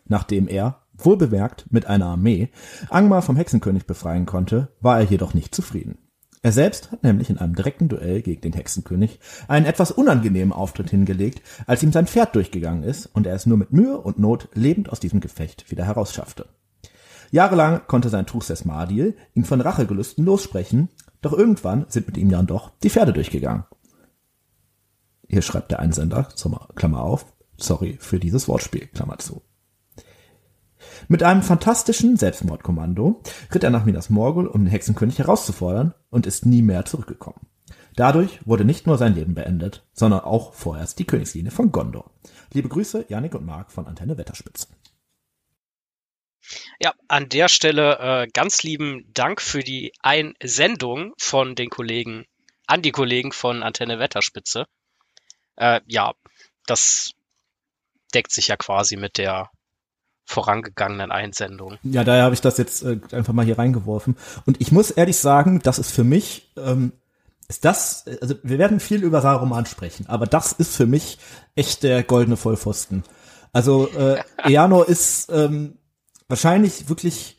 [0.08, 2.50] Nachdem er, wohlbemerkt mit einer Armee,
[2.90, 6.00] Angmar vom Hexenkönig befreien konnte, war er jedoch nicht zufrieden.
[6.42, 10.90] Er selbst hat nämlich in einem direkten Duell gegen den Hexenkönig einen etwas unangenehmen Auftritt
[10.90, 14.50] hingelegt, als ihm sein Pferd durchgegangen ist und er es nur mit Mühe und Not
[14.54, 16.48] lebend aus diesem Gefecht wieder herausschaffte.
[17.32, 20.90] Jahrelang konnte sein Truchsess Mardil ihn von Rachegelüsten lossprechen,
[21.22, 23.66] doch irgendwann sind mit ihm dann doch die Pferde durchgegangen.
[25.28, 26.30] Hier schreibt der Einsender,
[26.76, 27.26] Klammer auf,
[27.58, 29.42] sorry für dieses Wortspiel, Klammer zu.
[31.08, 33.22] Mit einem fantastischen Selbstmordkommando
[33.54, 37.48] ritt er nach Minas Morgul, um den Hexenkönig herauszufordern und ist nie mehr zurückgekommen.
[37.96, 42.12] Dadurch wurde nicht nur sein Leben beendet, sondern auch vorerst die Königslinie von Gondor.
[42.52, 44.68] Liebe Grüße, Janik und Marc von Antenne Wetterspitze.
[46.80, 52.26] Ja, an der Stelle äh, ganz lieben Dank für die Einsendung von den Kollegen,
[52.68, 54.66] an die Kollegen von Antenne Wetterspitze.
[55.56, 56.14] Äh, ja,
[56.66, 57.12] das
[58.14, 59.50] deckt sich ja quasi mit der
[60.26, 61.78] vorangegangenen Einsendung.
[61.84, 64.18] Ja, daher habe ich das jetzt äh, einfach mal hier reingeworfen.
[64.46, 66.94] Und ich muss ehrlich sagen, das ist für mich, ähm,
[67.48, 71.20] ist das, also wir werden viel über Saruman sprechen, aber das ist für mich
[71.54, 73.04] echt der goldene Vollpfosten.
[73.54, 75.78] Also äh, Eano ist ähm,
[76.28, 77.38] wahrscheinlich wirklich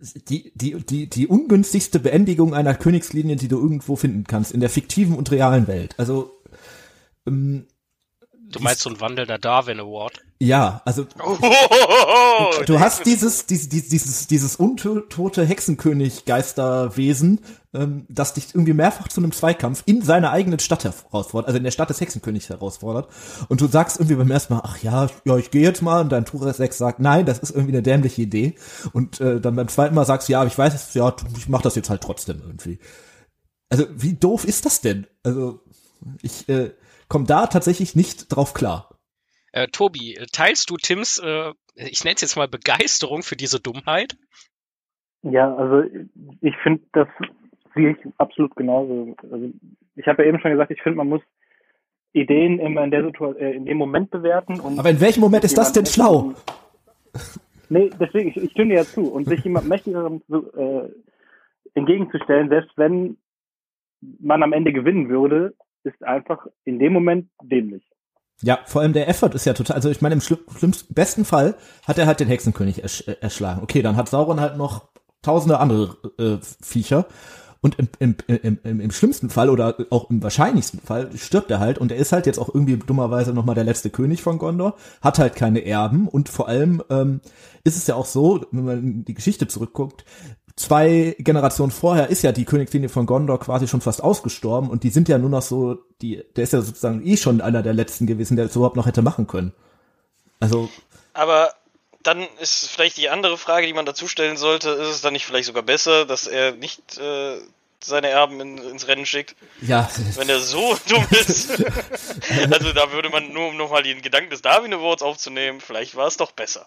[0.00, 4.70] die, die, die, die ungünstigste Beendigung einer Königslinie, die du irgendwo finden kannst, in der
[4.70, 5.94] fiktiven und realen Welt.
[5.98, 6.35] Also,
[7.26, 7.66] ähm,
[8.48, 10.22] Du meinst so ein wandelnder Darwin Award?
[10.38, 17.40] ja, also Oh, du hast dieses, dieses, dieses, dieses untote Hexenkönig-Geisterwesen,
[17.74, 21.64] ähm, das dich irgendwie mehrfach zu einem Zweikampf in seiner eigenen Stadt herausfordert, also in
[21.64, 23.08] der Stadt des Hexenkönigs herausfordert.
[23.48, 26.10] Und du sagst irgendwie beim ersten Mal, ach ja, ja, ich gehe jetzt mal, und
[26.10, 28.54] dein Tourist 6 sagt, nein, das ist irgendwie eine dämliche Idee.
[28.92, 31.48] Und äh, dann beim zweiten Mal sagst du, ja, aber ich weiß es, ja, ich
[31.48, 32.78] mach das jetzt halt trotzdem irgendwie.
[33.70, 35.08] Also, wie doof ist das denn?
[35.24, 35.64] Also,
[36.22, 36.70] ich äh,
[37.08, 38.98] komme da tatsächlich nicht drauf klar.
[39.52, 44.16] Äh, Tobi, teilst du Tims, äh, ich nenne es jetzt mal Begeisterung für diese Dummheit?
[45.22, 45.88] Ja, also
[46.40, 47.08] ich finde, das
[47.74, 49.16] sehe ich absolut genauso.
[49.30, 49.50] Also
[49.94, 51.22] ich habe ja eben schon gesagt, ich finde, man muss
[52.12, 55.44] Ideen immer in der Situation, äh, in dem Moment bewerten und Aber in welchem Moment
[55.44, 56.34] ist das denn schlau?
[57.68, 59.12] Nee, deswegen, ich, ich stimme dir ja zu.
[59.12, 60.88] Und sich jemand Mächtigerem so, äh,
[61.74, 63.16] entgegenzustellen, selbst wenn
[64.00, 65.54] man am Ende gewinnen würde,
[65.86, 67.84] ist einfach in dem Moment dämlich.
[68.42, 71.24] Ja, vor allem der Effort ist ja total, also ich meine, im schlimm, schlimmsten, besten
[71.24, 71.54] Fall
[71.86, 73.62] hat er halt den Hexenkönig ersch, äh, erschlagen.
[73.62, 74.88] Okay, dann hat Sauron halt noch
[75.22, 77.06] tausende andere äh, Viecher.
[77.62, 81.58] Und im, im, im, im, im schlimmsten Fall oder auch im wahrscheinlichsten Fall stirbt er
[81.58, 84.76] halt und er ist halt jetzt auch irgendwie dummerweise nochmal der letzte König von Gondor,
[85.00, 87.20] hat halt keine Erben und vor allem ähm,
[87.64, 90.04] ist es ja auch so, wenn man in die Geschichte zurückguckt,
[90.56, 94.90] zwei Generationen vorher ist ja die Königslinie von Gondor quasi schon fast ausgestorben und die
[94.90, 98.06] sind ja nur noch so, die, der ist ja sozusagen eh schon einer der letzten
[98.06, 99.52] gewesen, der es überhaupt noch hätte machen können.
[100.40, 100.68] Also,
[101.12, 101.54] Aber
[102.02, 105.26] dann ist vielleicht die andere Frage, die man dazu stellen sollte, ist es dann nicht
[105.26, 107.38] vielleicht sogar besser, dass er nicht äh,
[107.82, 111.50] seine Erben in, ins Rennen schickt, ja, wenn er so dumm ist?
[112.50, 116.06] also da würde man nur, um nochmal den Gedanken des Darwin Awards aufzunehmen, vielleicht war
[116.06, 116.66] es doch besser.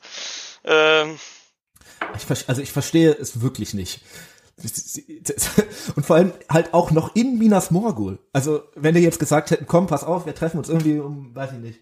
[0.63, 1.17] Ähm,
[2.15, 4.01] ich, also ich verstehe es wirklich nicht.
[5.95, 8.19] Und vor allem halt auch noch in Minas Morgul.
[8.33, 11.53] Also, wenn die jetzt gesagt hätten, komm, pass auf, wir treffen uns irgendwie um, weiß
[11.53, 11.79] ich nicht,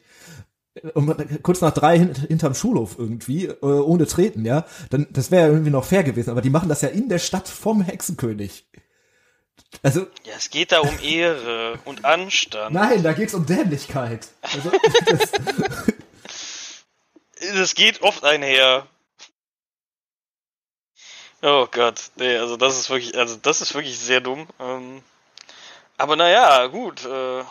[0.93, 5.47] um, kurz nach drei hin, hinterm Schulhof irgendwie, äh, ohne treten, ja, dann, das wäre
[5.47, 6.29] ja irgendwie noch fair gewesen.
[6.29, 8.67] Aber die machen das ja in der Stadt vom Hexenkönig.
[9.81, 12.75] Also, ja, es geht da um Ehre und Anstand.
[12.75, 14.27] nein, da geht's um Dämlichkeit.
[14.41, 14.71] Also,
[15.07, 15.31] das,
[17.55, 18.87] Das geht oft einher.
[21.41, 24.47] Oh Gott, nee, also das ist wirklich, also das ist wirklich sehr dumm.
[24.59, 25.03] Ähm,
[25.97, 27.43] aber naja, gut, äh,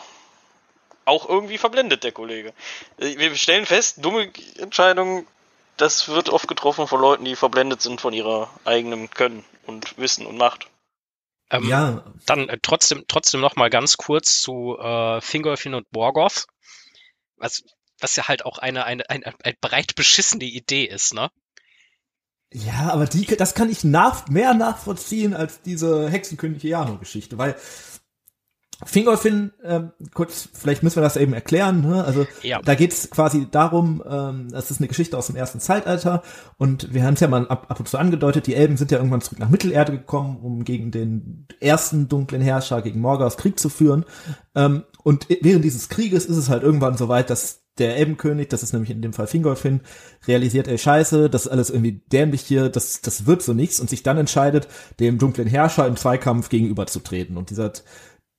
[1.05, 2.53] auch irgendwie verblendet der Kollege.
[2.97, 5.25] Äh, Wir stellen fest, dumme Entscheidungen,
[5.77, 10.25] das wird oft getroffen von Leuten, die verblendet sind von ihrer eigenen Können und Wissen
[10.25, 10.67] und Macht.
[11.49, 16.45] Ähm, ja, Dann äh, trotzdem, trotzdem noch mal ganz kurz zu äh, Fingolfin und Morgoth,
[17.37, 17.63] was,
[18.01, 21.29] was ja halt auch eine, eine, eine, eine breit beschissene Idee ist, ne?
[22.53, 27.55] Ja, aber die, das kann ich nach, mehr nachvollziehen als diese Hexenkönig-Jano-Geschichte, weil
[28.85, 32.03] Fingolfin, ähm, kurz, vielleicht müssen wir das eben erklären, ne?
[32.03, 32.61] also Ja.
[32.61, 36.21] da geht's quasi darum, ähm, das ist eine Geschichte aus dem ersten Zeitalter
[36.57, 38.99] und wir haben es ja mal ab, ab und zu angedeutet, die Elben sind ja
[38.99, 43.69] irgendwann zurück nach Mittelerde gekommen, um gegen den ersten dunklen Herrscher, gegen Morgoth Krieg zu
[43.69, 44.05] führen
[44.53, 48.73] ähm, und während dieses Krieges ist es halt irgendwann soweit, dass der Elbenkönig, das ist
[48.73, 49.81] nämlich in dem Fall Fingolfin,
[50.27, 53.89] realisiert, ey, scheiße, das ist alles irgendwie dämlich hier, das, das wird so nichts und
[53.89, 54.67] sich dann entscheidet,
[54.99, 57.37] dem dunklen Herrscher im Zweikampf gegenüberzutreten.
[57.37, 57.73] Und dieser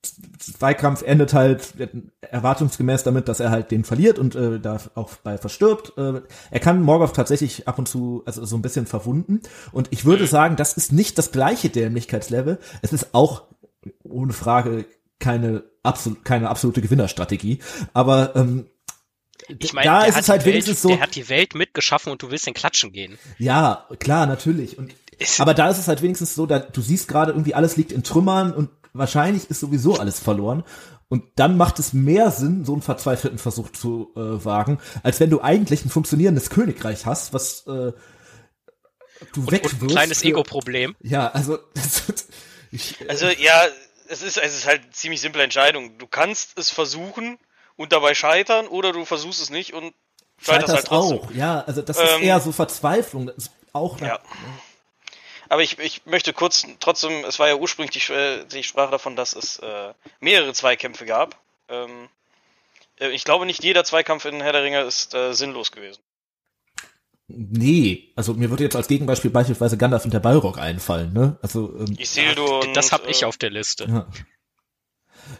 [0.01, 1.73] Zweikampf endet halt
[2.21, 5.97] erwartungsgemäß damit, dass er halt den verliert und äh, da auch bei verstirbt.
[5.97, 6.21] Äh,
[6.51, 9.41] er kann Morgoth tatsächlich ab und zu also so ein bisschen verwunden.
[9.73, 12.59] Und ich würde sagen, das ist nicht das gleiche Dämlichkeitslevel.
[12.81, 13.43] Es ist auch
[14.03, 14.85] ohne Frage
[15.19, 17.59] keine absolut keine absolute Gewinnerstrategie.
[17.93, 18.67] Aber ähm,
[19.47, 20.89] Ich meine, da ist hat es halt die Welt, wenigstens so.
[20.89, 23.17] der hat die Welt mitgeschaffen und du willst den Klatschen gehen.
[23.37, 24.77] Ja, klar, natürlich.
[24.77, 24.93] Und
[25.37, 28.03] aber da ist es halt wenigstens so, da du siehst gerade irgendwie alles liegt in
[28.03, 30.63] Trümmern und wahrscheinlich ist sowieso alles verloren.
[31.09, 35.31] Und dann macht es mehr Sinn, so einen verzweifelten Versuch zu äh, wagen, als wenn
[35.31, 37.91] du eigentlich ein funktionierendes Königreich hast, was äh,
[39.33, 39.81] du Und, wegwirfst.
[39.81, 40.95] und ein kleines Ego-Problem.
[41.01, 41.57] Ja, also
[42.71, 43.63] ich, Also ja,
[44.07, 45.97] es ist, es ist halt eine ziemlich simple Entscheidung.
[45.97, 47.39] Du kannst es versuchen
[47.79, 49.93] und dabei scheitern oder du versuchst es nicht und
[50.37, 51.19] scheiterst halt scheiterst trotzdem.
[51.19, 51.31] auch.
[51.31, 53.27] Ja, also das ist Ähm, eher so Verzweiflung.
[53.27, 54.19] Das ist auch Ja.
[55.47, 59.33] Aber ich, ich möchte kurz trotzdem, es war ja ursprünglich die, die Sprache davon, dass
[59.33, 61.39] es äh, mehrere Zweikämpfe gab.
[61.69, 62.09] Ähm,
[62.99, 66.03] äh, ich glaube, nicht jeder Zweikampf in Herr der Ringe ist äh, sinnlos gewesen.
[67.29, 71.37] Nee, also mir würde jetzt als Gegenbeispiel beispielsweise Gandalf und der Balrog einfallen, ne?
[71.41, 73.85] Also ähm, Isildur und, das habe ich äh, auf der Liste.
[73.85, 74.07] ja.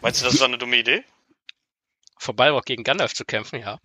[0.00, 1.04] Meinst du, das war eine dumme Idee?
[2.20, 3.80] vor Balrog gegen Gandalf zu kämpfen, ja.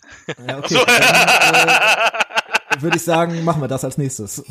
[0.45, 0.75] ja okay.
[0.75, 0.85] So.
[0.85, 4.43] Dann, äh, würde ich sagen, machen wir das als nächstes.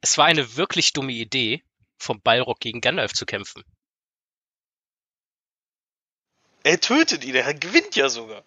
[0.00, 1.62] Es war eine wirklich dumme Idee,
[1.98, 3.62] vom Balrog gegen Gandalf zu kämpfen.
[6.62, 8.44] Er tötet ihn, er gewinnt ja sogar.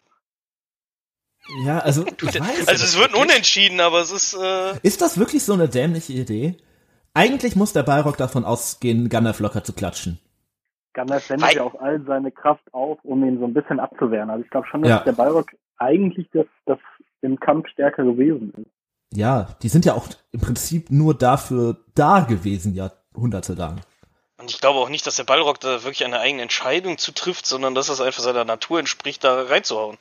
[1.63, 2.05] Ja, also.
[2.05, 4.34] also es wird Unentschieden, aber es ist.
[4.34, 6.57] Äh ist das wirklich so eine dämliche Idee?
[7.20, 10.20] Eigentlich muss der Balrog davon ausgehen, Gandalf locker zu klatschen.
[10.93, 14.30] Gandalf wendet ja auch all seine Kraft auf, um ihn so ein bisschen abzuwehren.
[14.30, 14.99] Also ich glaube schon, dass Ja.
[14.99, 15.47] der Balrog
[15.78, 16.80] eigentlich das, das
[17.22, 19.17] im Kampf stärker gewesen ist.
[19.17, 23.82] Ja, die sind ja auch im Prinzip nur dafür da gewesen, Jahrhunderte lang.
[24.39, 27.45] und ich glaube auch nicht, dass der Ballrock da wirklich eine eigene Entscheidung zu trifft,
[27.45, 29.97] sondern dass es einfach seiner Natur entspricht, da reinzuhauen.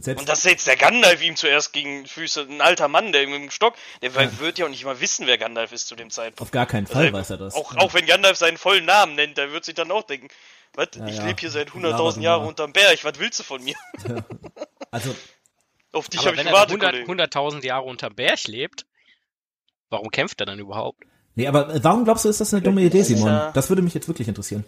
[0.00, 3.34] Selbst, Und dass jetzt der Gandalf ihm zuerst gegen Füße, ein alter Mann, der mit
[3.42, 6.40] dem Stock, der wird ja auch nicht mal wissen, wer Gandalf ist zu dem Zeitpunkt.
[6.42, 7.54] auf gar keinen Also Fall weiß er das.
[7.54, 7.80] Auch, Ja.
[7.80, 10.28] auch wenn Gandalf seinen vollen Namen nennt, der wird sich dann auch denken,
[10.74, 11.26] was, Ja, ich ja.
[11.26, 13.74] lebe hier seit Laber 100.000 du Jahren unterm Berg, was willst du von mir?
[14.90, 15.14] Also,
[15.92, 17.24] Auf dich habe ich wenn er gewartet, 100 Kollege.
[17.24, 18.86] 100.000 Jahre unterm Berg lebt,
[19.90, 21.02] warum kämpft er dann überhaupt?
[21.36, 23.26] nee, aber äh, warum glaubst du, ist das eine dumme Idee, Simon?
[23.28, 23.50] Ja.
[23.52, 24.64] Das würde mich jetzt wirklich interessieren.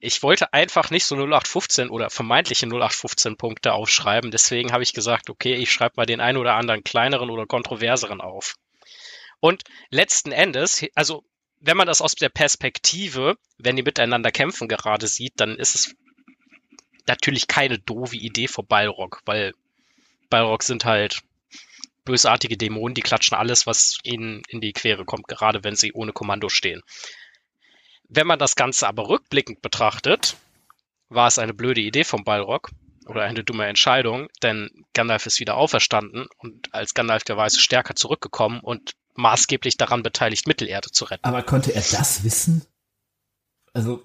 [0.00, 5.28] Ich wollte einfach nicht so 0815 oder vermeintliche 0815 Punkte aufschreiben, deswegen habe ich gesagt,
[5.28, 8.56] okay, ich schreibe mal den einen oder anderen kleineren oder kontroverseren auf.
[9.40, 11.24] Und letzten Endes, also
[11.60, 15.94] wenn man das aus der Perspektive, wenn die miteinander kämpfen gerade sieht, dann ist es
[17.06, 19.52] natürlich keine doofe Idee vor Balrog, weil
[20.30, 21.22] Balrog sind halt
[22.04, 26.12] bösartige Dämonen, die klatschen alles, was ihnen in die Quere kommt, gerade wenn sie ohne
[26.12, 26.82] Kommando stehen.
[28.12, 30.36] Wenn man das Ganze aber rückblickend betrachtet,
[31.08, 32.70] war es eine blöde Idee vom Balrog
[33.06, 37.94] oder eine dumme Entscheidung, denn Gandalf ist wieder auferstanden und als Gandalf der Weiße stärker
[37.94, 41.24] zurückgekommen und maßgeblich daran beteiligt, Mittelerde zu retten.
[41.24, 42.66] Aber konnte er das wissen?
[43.72, 44.02] Also,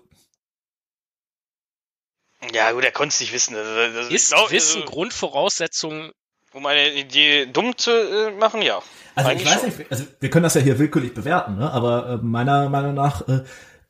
[2.53, 3.55] Ja gut, er konnte es nicht wissen.
[3.55, 6.11] Also, also, Ist glaub, Wissen also, Grundvoraussetzung?
[6.53, 8.81] um eine Idee dumm zu äh, machen, ja.
[9.13, 9.77] also Eigentlich ich weiß schon.
[9.77, 11.69] nicht, also wir können das ja hier willkürlich bewerten, ne?
[11.69, 13.43] aber äh, meiner Meinung nach, äh,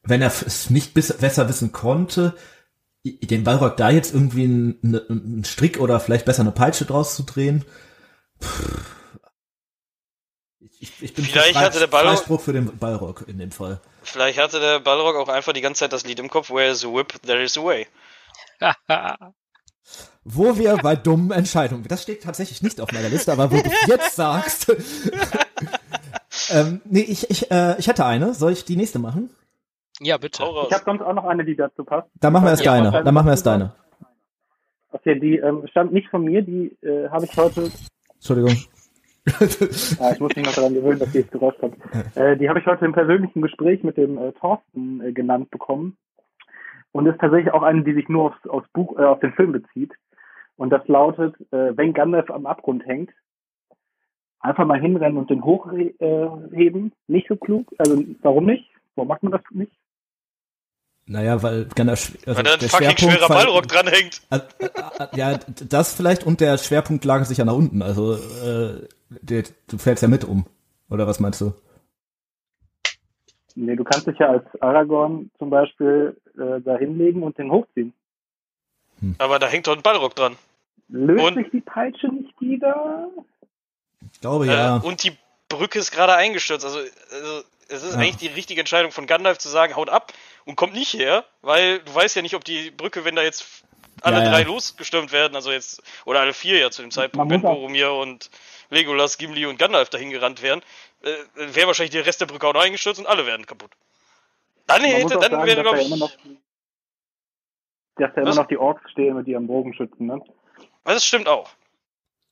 [0.06, 2.36] wenn er es nicht besser wissen konnte,
[3.04, 4.80] den Balrog da jetzt irgendwie einen,
[5.10, 7.66] einen Strick oder vielleicht besser eine Peitsche draus zu drehen,
[10.80, 13.80] ich, ich bin Vielleicht hatte der Balrog- Freispruch für den Balrog in dem Fall.
[14.04, 16.84] Vielleicht hatte der Balrog auch einfach die ganze Zeit das Lied im Kopf, Where is
[16.86, 17.88] a whip, there is a way.
[20.24, 23.70] Wo wir bei dummen Entscheidungen, das steht tatsächlich nicht auf meiner Liste, aber wo du
[23.88, 24.72] jetzt sagst.
[26.50, 28.34] ähm, nee, ich, ich, äh, ich hätte eine.
[28.34, 29.30] Soll ich die nächste machen?
[30.02, 30.44] Ja, bitte.
[30.44, 32.08] Ich habe sonst auch noch eine, die dazu passt.
[32.20, 33.04] Dann machen wir erst Ja, deine.
[33.04, 33.74] Dann machen wir erst deine.
[34.92, 37.70] Okay, die ähm, stammt nicht von mir, die äh, habe ich heute,
[38.14, 38.56] Entschuldigung.
[40.00, 41.78] ah, ich muss mich noch daran gewöhnen, dass dieses Geräusch kommt.
[42.16, 45.98] Äh, die habe ich heute im persönlichen Gespräch mit dem äh, Thorsten äh, genannt bekommen.
[46.92, 49.52] Und ist tatsächlich auch eine, die sich nur aufs, aufs Buch, äh, auf den Film
[49.52, 49.92] bezieht.
[50.56, 53.12] Und das lautet, äh, wenn Gandalf am Abgrund hängt,
[54.40, 56.94] einfach mal hinrennen und den hochheben.
[57.08, 57.74] Nicht so klug.
[57.78, 58.70] Also warum nicht?
[58.96, 59.74] Warum macht man das nicht?
[61.08, 64.22] Naja, weil Gandalf, also Weil da ein der fucking Schwerpunkt schwerer Ballrock dranhängt.
[64.32, 65.40] Äh, äh, ja,
[65.70, 67.84] das vielleicht und der Schwerpunkt lagert sich ja nach unten.
[67.84, 70.46] Also äh, der, du fällst ja mit um.
[70.90, 71.54] Oder was meinst du?
[73.56, 77.94] Nee, du kannst dich ja als Aragorn zum Beispiel äh, da hinlegen und den hochziehen.
[79.20, 80.36] Aber da hängt doch ein Ballrock dran.
[80.90, 83.10] Löst Und- sich die Peitsche nicht wieder?
[84.12, 84.78] Ich glaube ja.
[84.78, 85.14] Äh, und die
[85.50, 86.66] Brücke ist gerade eingestürzt.
[86.66, 88.00] Also, also es ist Ja.
[88.00, 90.12] eigentlich die richtige Entscheidung von Gandalf zu sagen, haut ab
[90.46, 93.64] und kommt nicht her, weil du weißt ja nicht, ob die Brücke, wenn da jetzt
[94.02, 94.32] alle Ja, ja.
[94.32, 98.30] drei losgestürmt werden, also jetzt, oder alle vier ja zu dem Zeitpunkt, wenn Boromir und
[98.70, 100.62] Legolas, Gimli und Gandalf dahin gerannt wären,
[101.04, 103.72] äh, wäre wahrscheinlich der Rest der Brücke auch noch eingestürzt und alle wären kaputt.
[104.68, 106.12] Dann Man hätte, dann sagen, wäre, glaube ich, noch,
[107.98, 108.36] dass da immer Was?
[108.36, 110.22] noch die Orks stehen mit ihren Bogenschützen, ne?
[110.84, 111.50] das stimmt auch.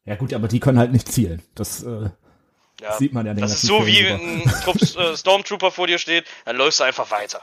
[0.06, 1.42] ja gut, aber die können halt nicht zielen.
[1.56, 2.10] Das äh,
[2.84, 2.98] Ja.
[2.98, 6.26] sieht man ja Das ist so Film wie ein Trupp äh, Stormtrooper vor dir steht,
[6.46, 7.42] dann läufst du einfach weiter.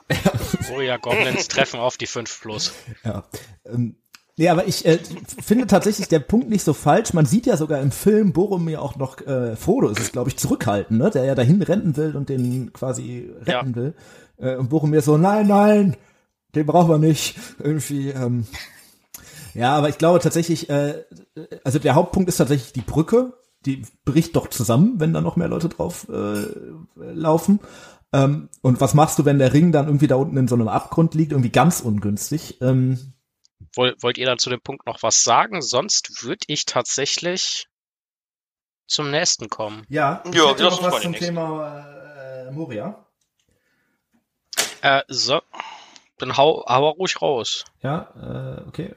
[0.74, 2.72] Oh ja, Goblins treffen auf die 5 plus.
[3.04, 3.24] Ja.
[3.64, 3.96] Ähm,
[4.36, 4.98] nee, aber ich äh,
[5.42, 7.12] finde tatsächlich der Punkt nicht so falsch.
[7.14, 10.36] Man sieht ja sogar im Film Boromir auch noch, äh, Frodo ist es, glaube ich,
[10.36, 11.10] zurückhalten, ne?
[11.10, 13.74] der ja dahin rennen will und den quasi retten Ja.
[13.74, 13.94] will.
[14.36, 15.96] Äh, und Boromir so, nein, nein,
[16.54, 17.36] den brauchen wir nicht.
[17.58, 18.46] Irgendwie, ähm,
[19.54, 21.02] ja, aber ich glaube tatsächlich, äh,
[21.64, 23.32] also der Hauptpunkt ist tatsächlich die Brücke.
[23.66, 26.46] Die bricht doch zusammen, wenn da noch mehr Leute drauf äh,
[26.96, 27.60] laufen.
[28.12, 30.68] Ähm, und was machst du, wenn der Ring dann irgendwie da unten in so einem
[30.68, 31.32] Abgrund liegt?
[31.32, 32.60] Irgendwie ganz ungünstig.
[32.60, 33.12] Ähm,
[33.76, 35.62] Woll, wollt ihr dann zu dem Punkt noch was sagen?
[35.62, 37.68] Sonst würde ich tatsächlich
[38.86, 39.84] zum nächsten kommen.
[39.88, 41.26] Ja, ich Ja, hätte noch was zum nächste.
[41.26, 41.86] Thema
[42.48, 43.06] äh, Moria.
[44.82, 45.40] Äh, so.
[46.18, 47.64] Dann hau, hau ruhig raus.
[47.82, 48.94] Ja, äh, okay.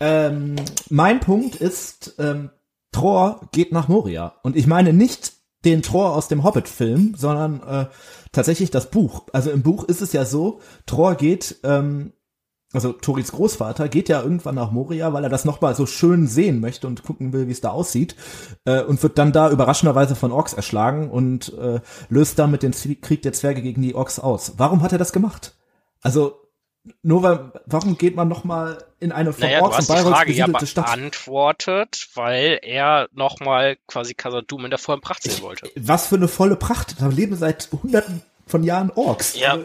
[0.00, 0.56] Ähm,
[0.90, 2.50] mein Punkt ist, ähm,
[2.92, 4.34] Thor geht nach Moria.
[4.42, 5.32] Und ich meine nicht
[5.64, 7.86] den Thor aus dem Hobbit-Film, sondern äh,
[8.32, 9.24] tatsächlich das Buch.
[9.32, 12.12] Also im Buch ist es ja so, Thor geht, ähm,
[12.72, 16.60] also Toris Großvater geht ja irgendwann nach Moria, weil er das nochmal so schön sehen
[16.60, 18.16] möchte und gucken will, wie es da aussieht,
[18.64, 23.22] äh, und wird dann da überraschenderweise von Orks erschlagen und äh, löst damit den Krieg
[23.22, 24.54] der Zwerge gegen die Orks aus.
[24.56, 25.56] Warum hat er das gemacht?
[26.00, 26.45] Also
[27.02, 29.92] nur weil, warum geht man nochmal in eine von Naja, du Orks und hast die
[29.92, 30.86] Balrogs Frage ja besiedelte Stadt?
[30.86, 35.70] beantwortet, weil er nochmal quasi Khazad-dûm in der vollen Pracht sehen wollte.
[35.76, 36.96] Was für eine volle Pracht.
[37.00, 39.36] Da leben seit hunderten von Jahren Orks.
[39.36, 39.58] Ja,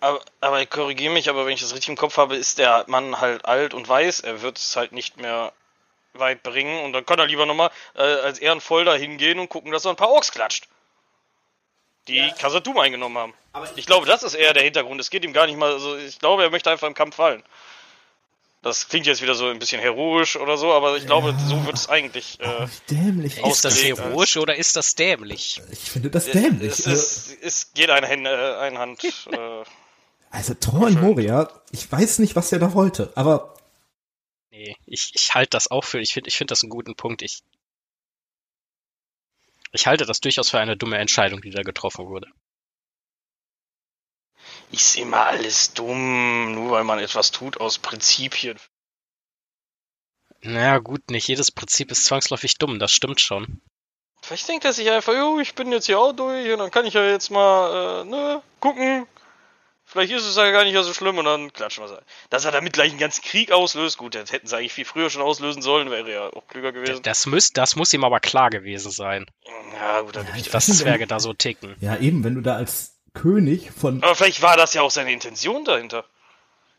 [0.00, 2.84] aber, aber ich korrigiere mich, aber wenn ich das richtig im Kopf habe, ist der
[2.86, 5.52] Mann halt alt und weiß, er wird es halt nicht mehr
[6.14, 9.72] weit bringen und dann kann er lieber nochmal äh, als ehrenvoll da hingehen und gucken,
[9.72, 10.68] dass er ein paar Orks klatscht.
[12.08, 12.30] Die ja.
[12.32, 13.34] Khazad-dûm eingenommen haben.
[13.76, 15.00] ich glaube, das ist eher der Hintergrund.
[15.00, 17.42] Es geht ihm gar nicht mal, also ich glaube, er möchte einfach im Kampf fallen.
[18.62, 21.38] Das klingt jetzt wieder so ein bisschen heroisch oder so, aber ich glaube, Ja.
[21.46, 23.38] so wird es eigentlich äh, Dämlich.
[23.38, 25.62] Ist das heroisch oder ist das dämlich?
[25.70, 26.72] Ich finde das dämlich.
[26.72, 29.04] Es, Also- ist, es geht eine, Hände, äh, eine Hand.
[29.04, 29.64] Äh,
[30.30, 33.54] Also Thor in Moria, ich weiß nicht, was er da wollte, aber
[34.50, 37.22] Nee, ich, ich halte das auch für, ich finde ich finde das einen guten Punkt.
[37.22, 37.42] Ich,
[39.72, 42.28] ich halte das durchaus für eine dumme Entscheidung, die da getroffen wurde.
[44.70, 48.58] ist immer alles dumm, nur weil man etwas tut aus Prinzipien.
[50.40, 53.60] Naja, gut, nicht jedes Prinzip ist zwangsläufig dumm, das stimmt schon.
[54.22, 56.86] Vielleicht denkt er sich einfach, jo, ich bin jetzt hier auch durch und dann kann
[56.86, 59.06] ich ja jetzt mal, äh, ne, gucken.
[59.90, 61.98] Vielleicht ist es ja gar nicht so schlimm und dann klatschen wir es.
[62.28, 65.08] Dass er damit gleich einen ganzen Krieg auslöst, gut, das hätten sie eigentlich viel früher
[65.08, 67.02] schon auslösen sollen, wäre ja auch klüger gewesen.
[67.02, 69.24] Das muss, das muss ihm aber klar gewesen sein,
[69.80, 71.74] Ja, gut, dann Ja, ich nicht, Zwerge da so ticken.
[71.80, 75.10] ja eben, wenn du da als König von Aber vielleicht war das ja auch seine
[75.10, 76.04] Intention dahinter.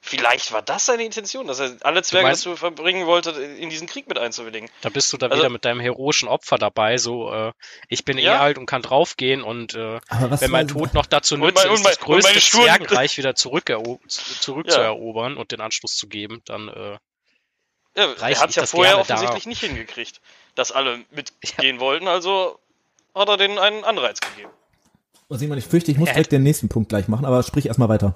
[0.01, 3.85] Vielleicht war das seine Intention, dass er alle Zwerge meinst- dazu verbringen wollte, in diesen
[3.85, 4.69] Krieg mit einzuwilligen.
[4.81, 7.51] Da bist du da Also- wieder mit deinem heroischen Opfer dabei, so, äh,
[7.89, 8.39] ich bin eh Ja.
[8.39, 11.97] alt und kann draufgehen und äh, wenn mein Tod noch dazu nützt, mein- ist das
[11.99, 14.07] mein- größte Zwergenreich wieder zurückero Ja.
[14.07, 16.97] zurückzuerobern und den Anschluss zu geben, dann äh,
[17.97, 20.21] Ja, Reicht er hat ich ja vorher offensichtlich nicht hingekriegt,
[20.55, 22.57] dass alle mitgehen wollten, also
[23.13, 24.51] hat er denen einen Anreiz gegeben.
[25.27, 27.89] Oh, Simon, ich fürchte, ich muss direkt den nächsten Punkt gleich machen, aber sprich erstmal
[27.89, 28.15] weiter.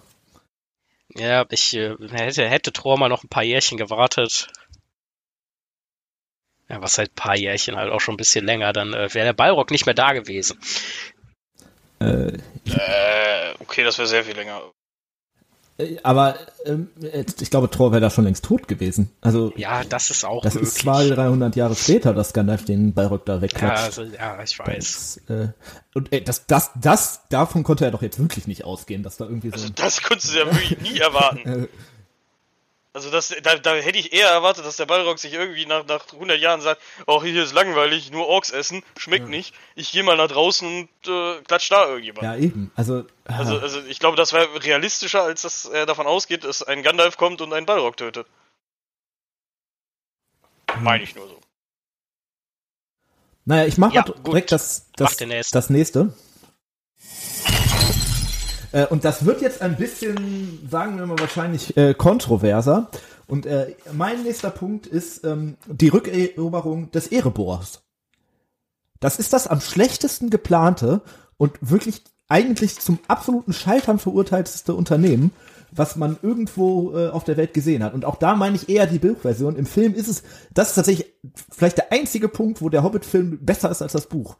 [1.10, 4.47] Ja, ich äh, hätte, hätte Thor mal noch ein paar Jährchen gewartet.
[6.70, 9.26] Ja, was halt ein paar Jährchen, halt auch schon ein bisschen länger, dann äh, wäre
[9.26, 10.60] der Balrog nicht mehr da gewesen.
[11.99, 14.62] Äh, Äh, okay, das wäre sehr viel länger.
[15.78, 19.11] Äh, aber ähm, äh, ich glaube, Thor wäre da schon längst tot gewesen.
[19.21, 20.71] Also Ja, das ist auch das möglich.
[20.74, 23.84] ist 200, 300 Jahre später, dass Gandalf den Balrog da ja, wegklatscht.
[23.86, 25.21] also, ja, ich weiß.
[25.28, 25.47] Das, äh,
[25.95, 29.26] und äh, das, das, das, davon konnte er doch jetzt wirklich nicht ausgehen, dass da
[29.26, 31.67] irgendwie so Also ein, das konntest du ja wirklich nie erwarten.
[32.95, 36.05] Also das, da, da hätte ich eher erwartet, dass der Balrog sich irgendwie nach, nach
[36.13, 39.55] 100 Jahren sagt, oh, hier ist langweilig, nur Orks essen, schmeckt nicht.
[39.73, 42.23] Ich gehe mal nach draußen und äh, klatsch da irgendjemand.
[42.23, 46.05] ja eben, also, ah, Also, also ich glaube, das wäre realistischer, als dass er davon
[46.05, 48.27] ausgeht, dass ein Gandalf kommt und einen Balrog tötet.
[50.79, 51.39] Meine ich nur so.
[53.45, 56.13] naja, ich mache Ja, direkt das, das, das nächste.
[58.74, 62.89] Äh, und das wird jetzt ein bisschen, sagen wir mal wahrscheinlich, äh, kontroverser.
[63.28, 67.84] Und äh, mein nächster Punkt ist ähm, die Rückeroberung des Erebors.
[68.99, 71.01] Das ist das am schlechtesten geplante
[71.38, 75.32] und wirklich eigentlich zum absoluten Scheitern verurteilteste Unternehmen,
[75.71, 77.93] was man irgendwo äh, auf der Welt gesehen hat.
[77.93, 79.55] Und auch da meine ich eher die Buchversion.
[79.55, 81.13] Im Film ist es, das ist tatsächlich
[81.49, 84.38] vielleicht der einzige Punkt, wo der Hobbit-Film besser ist als das Buch.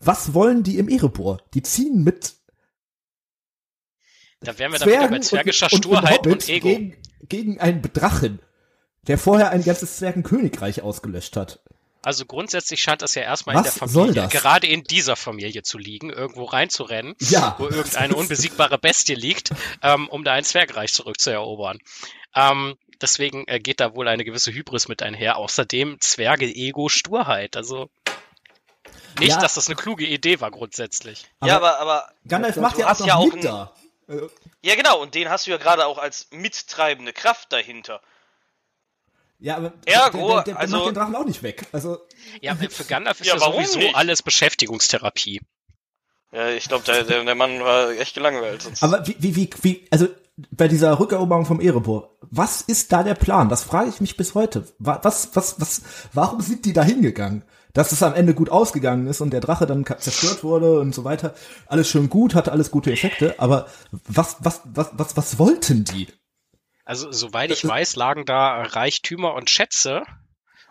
[0.00, 1.38] Was wollen die im Erebor?
[1.54, 2.34] Die ziehen mit
[4.40, 6.68] Da wären wir dann wieder bei zwergischer und, Sturheit und, und, Ego.
[6.68, 6.96] Gegen,
[7.28, 8.40] gegen einen Drachen,
[9.06, 11.60] der vorher ein ganzes Zwergenkönigreich ausgelöscht hat.
[12.02, 15.62] Also grundsätzlich scheint das ja erstmal in Was der soll Familie, gerade in dieser Familie
[15.62, 17.56] zu liegen, irgendwo reinzurennen, Ja.
[17.58, 19.50] wo irgendeine unbesiegbare Bestie liegt,
[19.82, 21.78] ähm, um da ein Zwergreich zurückzuerobern.
[22.34, 25.36] Ähm, deswegen äh, geht da wohl eine gewisse Hybris mit einher.
[25.36, 27.54] Außerdem Zwerge, Ego, Sturheit.
[27.56, 27.90] Also
[29.18, 29.38] nicht, Ja.
[29.40, 31.26] dass das eine kluge Idee war grundsätzlich.
[31.44, 33.74] ja, aber, aber Gandalf macht ja auch ja noch auch mit ein- da.
[34.10, 34.28] Äh,
[34.62, 38.00] Ja, genau, und den hast du ja gerade auch als mittreibende Kraft dahinter.
[39.38, 41.66] Ja, aber Ergo, der, der, der also- macht den Drachen auch nicht weg.
[41.72, 41.98] Also
[42.42, 43.94] Ja, für Gandalf ist Ja, ja, sowieso nicht?
[43.96, 45.40] alles Beschäftigungstherapie.
[46.32, 48.62] Ja, ich glaube, der, der, der Mann war echt gelangweilt.
[48.62, 50.06] Sonst Aber wie, wie, wie, wie, also
[50.52, 53.48] bei dieser Rückeroberung vom Erebor, was ist da der Plan?
[53.48, 54.66] Das frage ich mich bis heute.
[54.78, 55.82] Wa- Was, was, was,
[56.12, 57.42] warum sind die da hingegangen?
[57.72, 61.04] Dass es am Ende gut ausgegangen ist und der Drache dann zerstört wurde und so
[61.04, 61.34] weiter.
[61.66, 66.08] Alles schön gut, hatte alles gute Effekte, aber was, was, was, was, was wollten die?
[66.84, 70.02] Also, soweit ich weiß, lagen da Reichtümer und Schätze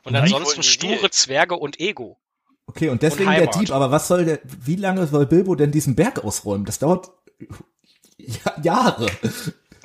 [0.03, 0.19] Und Mhm.
[0.19, 2.17] ansonsten sture Zwerge und Ego.
[2.67, 3.47] Okay, und deswegen Und der.
[3.47, 6.65] Dieb, aber was soll der, wie lange soll Bilbo denn diesen Berg ausräumen?
[6.65, 7.11] Das dauert
[8.17, 9.09] ja, Jahre.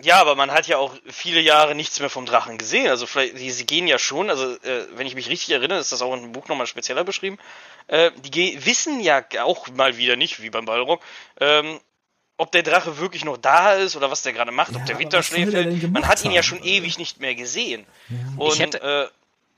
[0.05, 2.89] Ja, aber man hat ja auch viele Jahre nichts mehr vom Drachen gesehen.
[2.89, 5.93] Also vielleicht, die, sie gehen ja schon, also äh, wenn ich mich richtig erinnere, ist
[5.93, 7.39] das auch in dem Buch nochmal spezieller beschrieben.
[7.87, 11.01] Äh, die wissen ja auch mal wieder nicht, wie beim Balrog,
[11.41, 11.81] ähm,
[12.37, 14.99] ob der Drache wirklich noch da ist oder was der gerade macht, Ja, ob der
[14.99, 15.53] Winter schläft.
[15.91, 17.87] Man hat ihn ja schon ewig nicht mehr gesehen.
[18.37, 19.09] Und Ich hätte- äh,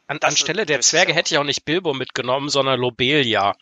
[0.09, 3.57] An, anstelle der Zwerge ja- hätte ich auch nicht Bilbo mitgenommen, sondern Lobelia.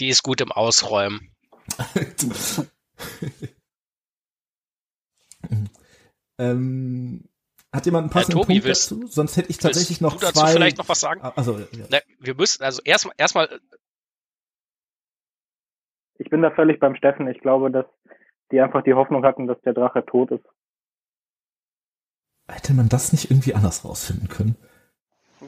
[0.00, 1.30] Die ist gut im Ausräumen.
[6.38, 7.24] ähm,
[7.72, 9.06] hat jemand einen passenden Tobi, Punkt willst- dazu?
[9.08, 10.52] Sonst hätte ich tatsächlich noch du dazu zwei.
[10.52, 11.20] vielleicht noch was sagen?
[11.22, 11.86] Ah, Also, ja.
[11.90, 13.60] Na, wir müssen, also erstmal, erstmal,
[16.18, 17.28] Ich bin da völlig beim Steffen.
[17.28, 17.86] Ich glaube, dass
[18.50, 20.44] die einfach die Hoffnung hatten, dass der Drache tot ist.
[22.50, 24.56] hätte man das nicht irgendwie anders rausfinden können?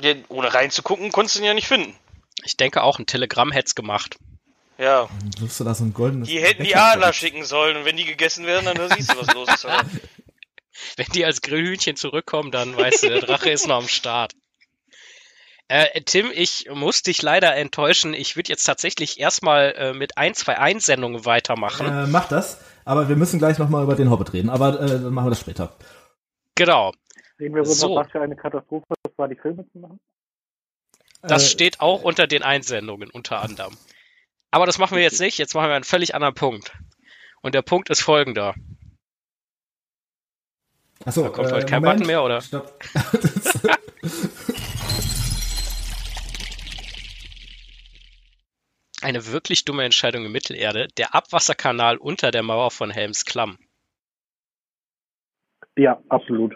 [0.03, 1.95] ja, ohne reinzugucken, konntest du ihn ja nicht finden.
[2.45, 4.19] ich denke auch, ein Telegramm hätte es gemacht.
[4.79, 5.09] Ja.
[5.09, 6.29] Dann du da so ein goldenes.
[6.29, 9.35] Die hätten die Adler schicken sollen und wenn die gegessen werden, dann siehst du, was
[9.35, 9.67] los ist.
[10.97, 14.33] Wenn die als Grillhühnchen zurückkommen, dann weißt du, der Drache ist noch am Start.
[15.69, 18.13] Äh, Tim, ich muss dich leider enttäuschen.
[18.13, 21.87] Ich würde jetzt tatsächlich erstmal äh, mit ein, zwei Einsendungen weitermachen.
[21.87, 25.15] Äh, mach das, aber wir müssen gleich nochmal über den Hobbit reden, aber äh, dann
[25.15, 25.77] machen wir das später.
[26.57, 26.93] Genau.
[27.39, 27.95] Reden wir So.
[27.95, 30.01] was für eine Katastrophe das war, die Filme zu machen?
[31.23, 33.77] Das Äh, steht auch unter den Einsendungen, unter anderem.
[34.51, 35.39] Aber das machen wir jetzt nicht.
[35.39, 36.73] Jetzt machen wir einen völlig anderen Punkt.
[37.43, 38.55] Und der Punkt ist folgender.
[41.05, 42.01] Achso, Da kommt äh, heute kein Moment.
[42.01, 42.41] Button mehr, oder?
[42.41, 42.73] Stopp.
[49.03, 50.89] Eine wirklich dumme Entscheidung in Mittelerde.
[50.99, 53.57] Der Abwasserkanal unter der Mauer von Helms Klamm.
[55.77, 56.55] Ja, absolut.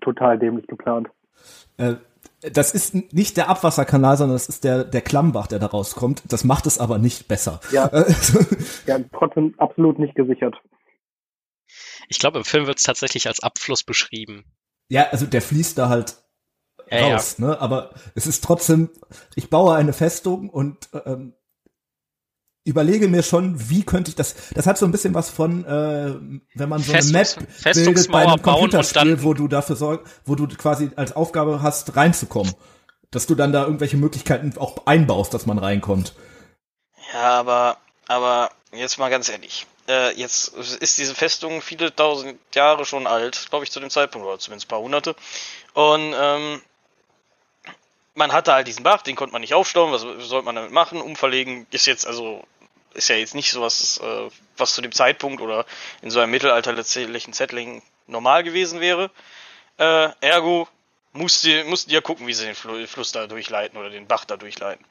[0.00, 1.08] Total dämlich geplant.
[1.78, 1.94] Äh,
[2.42, 6.22] das ist nicht der Abwasserkanal, sondern das ist der, der Klammbach, der da rauskommt.
[6.28, 7.60] Das macht es aber nicht besser.
[7.72, 7.86] Ja.
[7.88, 8.04] Äh,
[8.86, 10.54] Ja, trotzdem absolut nicht gesichert.
[12.10, 14.44] Ich glaube, im Film wird es tatsächlich als Abfluss beschrieben.
[14.88, 16.16] ja, also der fließt da halt
[16.90, 17.14] Ja, ja.
[17.14, 17.58] raus, ne?
[17.60, 18.90] Aber es ist trotzdem,
[19.36, 21.34] ich baue eine Festung und ähm,
[22.64, 24.34] überlege mir schon, wie könnte ich das.
[24.54, 26.14] Das hat so ein bisschen was von, äh,
[26.54, 30.12] wenn man so eine Festungs- Map bildet bei einem Computerspiel, dann- wo du dafür sorgst,
[30.24, 32.52] wo du quasi als Aufgabe hast, reinzukommen.
[33.12, 36.14] Dass du dann da irgendwelche Möglichkeiten auch einbaust, dass man reinkommt.
[37.12, 39.66] Ja, aber, aber jetzt mal ganz ehrlich.
[39.90, 44.24] Äh, jetzt ist diese Festung viele tausend Jahre schon alt, glaube ich, zu dem Zeitpunkt,
[44.24, 45.16] oder zumindest ein paar hunderte.
[45.74, 46.62] Und ähm,
[48.14, 51.00] man hatte halt diesen Bach, den konnte man nicht aufstauen, was sollte man damit machen?
[51.00, 52.44] Umverlegen ist jetzt, also,
[52.94, 55.66] ist ja jetzt nicht so was, äh, was zu dem Zeitpunkt oder
[56.02, 59.10] in so einem mittelalterlichen Settling normal gewesen wäre.
[59.76, 60.68] Äh, ergo
[61.12, 64.24] musste, mussten die ja gucken, wie sie den Fl Fluss da durchleiten oder den Bach
[64.24, 64.84] da durchleiten.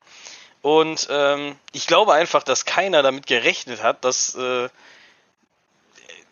[0.61, 4.69] Und ähm, ich glaube einfach, dass keiner damit gerechnet hat, dass, äh,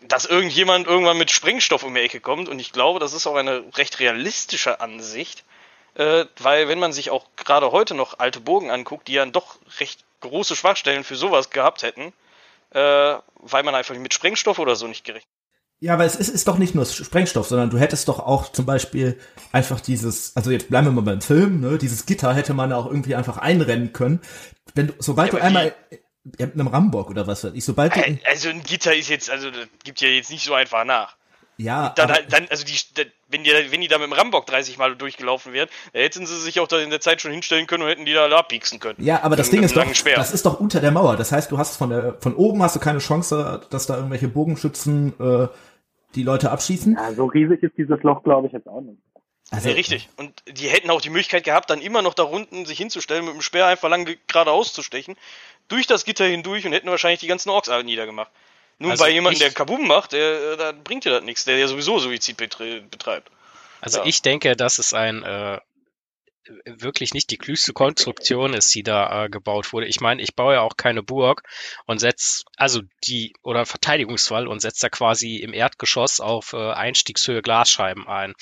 [0.02, 2.50] dass irgendjemand irgendwann mit Sprengstoff um die Ecke kommt.
[2.50, 5.44] Und ich glaube, das ist auch eine recht realistische Ansicht,
[5.96, 9.58] äh, weil wenn man sich auch gerade heute noch alte Burgen anguckt, die ja doch
[9.80, 12.12] recht große Schwachstellen für sowas gehabt hätten,
[12.72, 15.37] äh, weil man einfach mit Sprengstoff oder so nicht gerechnet
[15.80, 18.66] Ja, aber es ist, ist doch nicht nur Sprengstoff, sondern du hättest doch auch zum
[18.66, 19.20] Beispiel
[19.52, 22.88] einfach dieses, also jetzt bleiben wir mal beim Film, ne, dieses Gitter hätte man auch
[22.88, 24.20] irgendwie einfach einrennen können.
[24.74, 25.76] Wenn du, sobald Ja, du einmal
[26.40, 29.30] ja, mit einem Rambock oder was weiß ich, sobald du, Also ein Gitter ist jetzt,
[29.30, 31.17] also das gibt ja jetzt nicht so einfach nach.
[31.58, 34.14] Ja, Dann, aber, halt, dann also die, da- wenn die, wenn die da mit dem
[34.14, 37.32] Rambock 30 Mal durchgelaufen wären, da hätten sie sich auch da in der Zeit schon
[37.32, 39.04] hinstellen können und hätten die da abpieksen können.
[39.04, 40.18] ja, aber das Ding ist doch, Schwert.
[40.18, 41.16] das ist doch unter der Mauer.
[41.18, 44.28] Das heißt, du hast von der, von oben hast du keine Chance, dass da irgendwelche
[44.28, 45.48] Bogenschützen äh,
[46.16, 46.94] die Leute abschießen.
[46.94, 48.98] Ja, so riesig ist dieses Loch, glaube ich, jetzt auch nicht.
[49.50, 50.10] Also, ja, richtig.
[50.18, 53.34] Und die hätten auch die Möglichkeit gehabt, dann immer noch da unten sich hinzustellen, mit
[53.34, 55.16] dem Speer einfach lang ge- geradeaus zu stechen,
[55.70, 58.30] durch das Gitter hindurch und hätten wahrscheinlich die ganzen Orks alle niedergemacht.
[58.80, 61.58] Nun Also bei jemandem, der Kabum macht, der, äh, da bringt dir das nichts, der
[61.58, 63.30] ja sowieso Suizid betre- betreibt.
[63.82, 64.06] Also Ja.
[64.06, 65.60] ich denke, dass es ein äh,
[66.66, 69.88] wirklich nicht die klügste Konstruktion ist, die da äh, gebaut wurde.
[69.88, 71.44] Ich meine, ich baue ja auch keine Burg
[71.86, 77.42] und setz also die oder Verteidigungswall und setze da quasi im Erdgeschoss auf äh, Einstiegshöhe
[77.42, 78.34] Glasscheiben ein.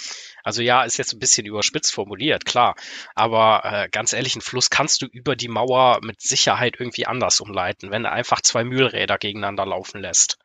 [0.43, 2.75] Also ja, ist jetzt ein bisschen überspitzt formuliert, klar.
[3.15, 7.41] Aber äh, ganz ehrlich, einen Fluss kannst du über die Mauer mit Sicherheit irgendwie anders
[7.41, 10.37] umleiten, wenn du einfach zwei Mühlräder gegeneinander laufen lässt.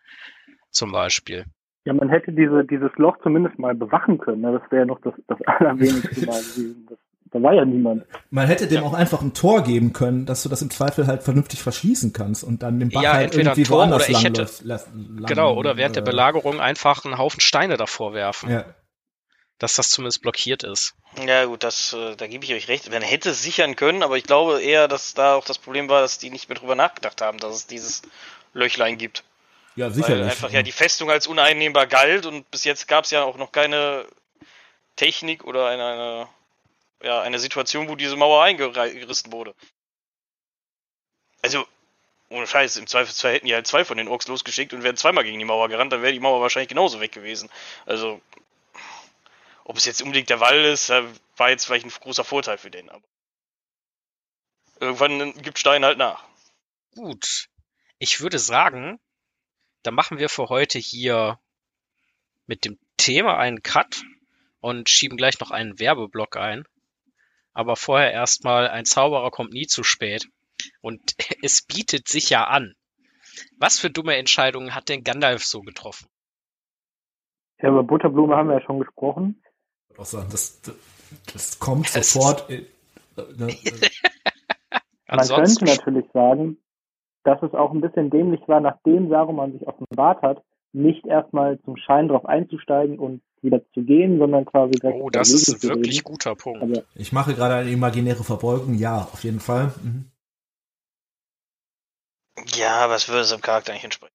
[0.71, 1.45] Zum Beispiel.
[1.85, 4.43] Ja, man hätte diese, dieses Loch zumindest mal bewachen können.
[4.43, 4.61] Ne?
[4.61, 6.87] Das wäre noch das, das allerwenigste Mal gewesen.
[6.89, 6.99] Das,
[7.33, 8.05] da war ja niemand.
[8.31, 11.23] man hätte dem auch einfach ein Tor geben können, dass du das im Zweifel halt
[11.23, 14.09] vernünftig verschließen kannst und dann den Bach Ja, halt entweder ein irgendwie Tor woanders oder
[14.11, 18.13] ich lang hätte- lang, Genau, oder während der äh, Belagerung einfach einen Haufen Steine davor
[18.15, 18.51] werfen.
[18.51, 18.65] Ja.
[19.59, 20.95] dass das zumindest blockiert ist.
[21.27, 22.91] Ja gut, das, äh, da gebe ich euch recht.
[22.91, 26.01] Man hätte es sichern können, aber ich glaube eher, dass da auch das Problem war,
[26.01, 28.01] dass die nicht mehr drüber nachgedacht haben, dass es dieses
[28.55, 29.23] Löchlein gibt.
[29.77, 30.25] Ja, Weil sicherlich.
[30.25, 33.53] einfach ja die Festung als uneinnehmbar galt und bis jetzt gab es ja auch noch
[33.53, 34.07] keine
[34.97, 36.27] Technik oder eine, eine,
[37.03, 39.55] ja, eine Situation, wo diese Mauer eingerissen wurde.
[41.43, 41.67] Also,
[42.29, 45.25] ohne Scheiß, im Zweifelsfall hätten die halt zwei von den Orks losgeschickt und wären zweimal
[45.25, 47.51] gegen die Mauer gerannt, dann wäre die Mauer wahrscheinlich genauso weg gewesen.
[47.87, 48.21] Also,
[49.65, 51.05] ob es jetzt unbedingt der Wall ist, äh,
[51.37, 53.05] war jetzt vielleicht ein großer Vorteil für den, aber
[54.79, 56.25] irgendwann gibt Stein halt nach.
[56.95, 57.47] Gut.
[57.99, 58.99] Ich würde sagen,
[59.83, 61.39] da machen wir für heute hier
[62.47, 64.03] mit dem Thema einen Cut
[64.61, 66.67] und schieben gleich noch einen Werbeblock ein.
[67.53, 70.27] Aber vorher erstmal, ein Zauberer kommt nie zu spät.
[70.81, 71.01] Und
[71.43, 72.75] es bietet sich ja an.
[73.59, 76.09] Was für dumme Entscheidungen hat denn Gandalf so getroffen?
[77.63, 79.43] Ja, über Butterblume haben wir ja schon gesprochen.
[79.85, 80.75] Ich würde auch sagen, das, das,
[81.33, 82.49] das kommt Es sofort.
[82.51, 82.67] äh,
[83.17, 83.89] ne, äh,
[85.17, 86.59] Man könnte natürlich sagen,
[87.25, 90.43] dass es auch ein bisschen dämlich war, nachdem Saruman sich offenbart hat,
[90.73, 95.31] nicht erstmal zum Schein drauf einzusteigen und wieder zu gehen, sondern quasi direkt oh, das
[95.31, 96.05] ist ein wirklich reden.
[96.05, 96.63] guter Punkt.
[96.63, 98.75] Aber ich mache gerade eine imaginäre Verbeugung.
[98.75, 99.73] Ja, auf jeden Fall.
[99.83, 100.11] Mhm.
[102.57, 104.15] Ja, aber es würde seinem Charakter nicht entsprechen.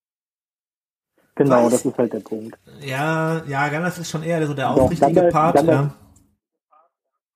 [1.36, 1.74] genau, Was?
[1.74, 2.58] das ist halt der Punkt.
[2.82, 5.56] Ja, ja, Gandalf ist schon eher so der Doch, aufrichtige Gandalf- Part.
[5.58, 5.92] Gandalf-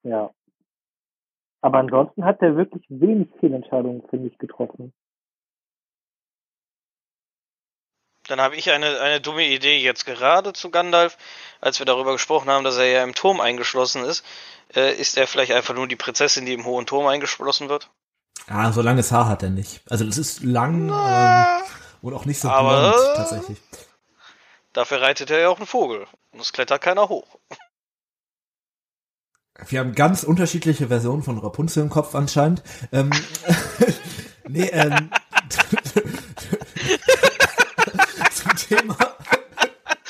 [0.04, 0.10] ja.
[0.12, 0.30] Ja.
[1.62, 4.94] Aber ansonsten hat er wirklich wenig Fehlentscheidungen, finde ich, getroffen.
[8.30, 11.18] Dann habe ich eine, eine dumme Idee jetzt gerade zu Gandalf,
[11.62, 14.24] als wir darüber gesprochen haben, dass er ja im Turm eingeschlossen ist.
[14.76, 17.90] Äh, ist er vielleicht einfach nur die Prinzessin, die im hohen Turm eingeschlossen wird?
[18.48, 19.82] Ah, so langes Haar hat er nicht.
[19.90, 21.64] Also das ist lang ähm,
[22.04, 23.58] und auch nicht so blond tatsächlich.
[24.74, 26.06] Dafür reitet er ja auch einen Vogel.
[26.32, 27.40] Und es klettert keiner hoch.
[29.68, 32.62] Wir haben ganz unterschiedliche Versionen von Rapunzel im Kopf anscheinend.
[32.92, 33.10] Ähm,
[34.48, 35.10] nee, ähm,
[38.70, 38.96] Thema,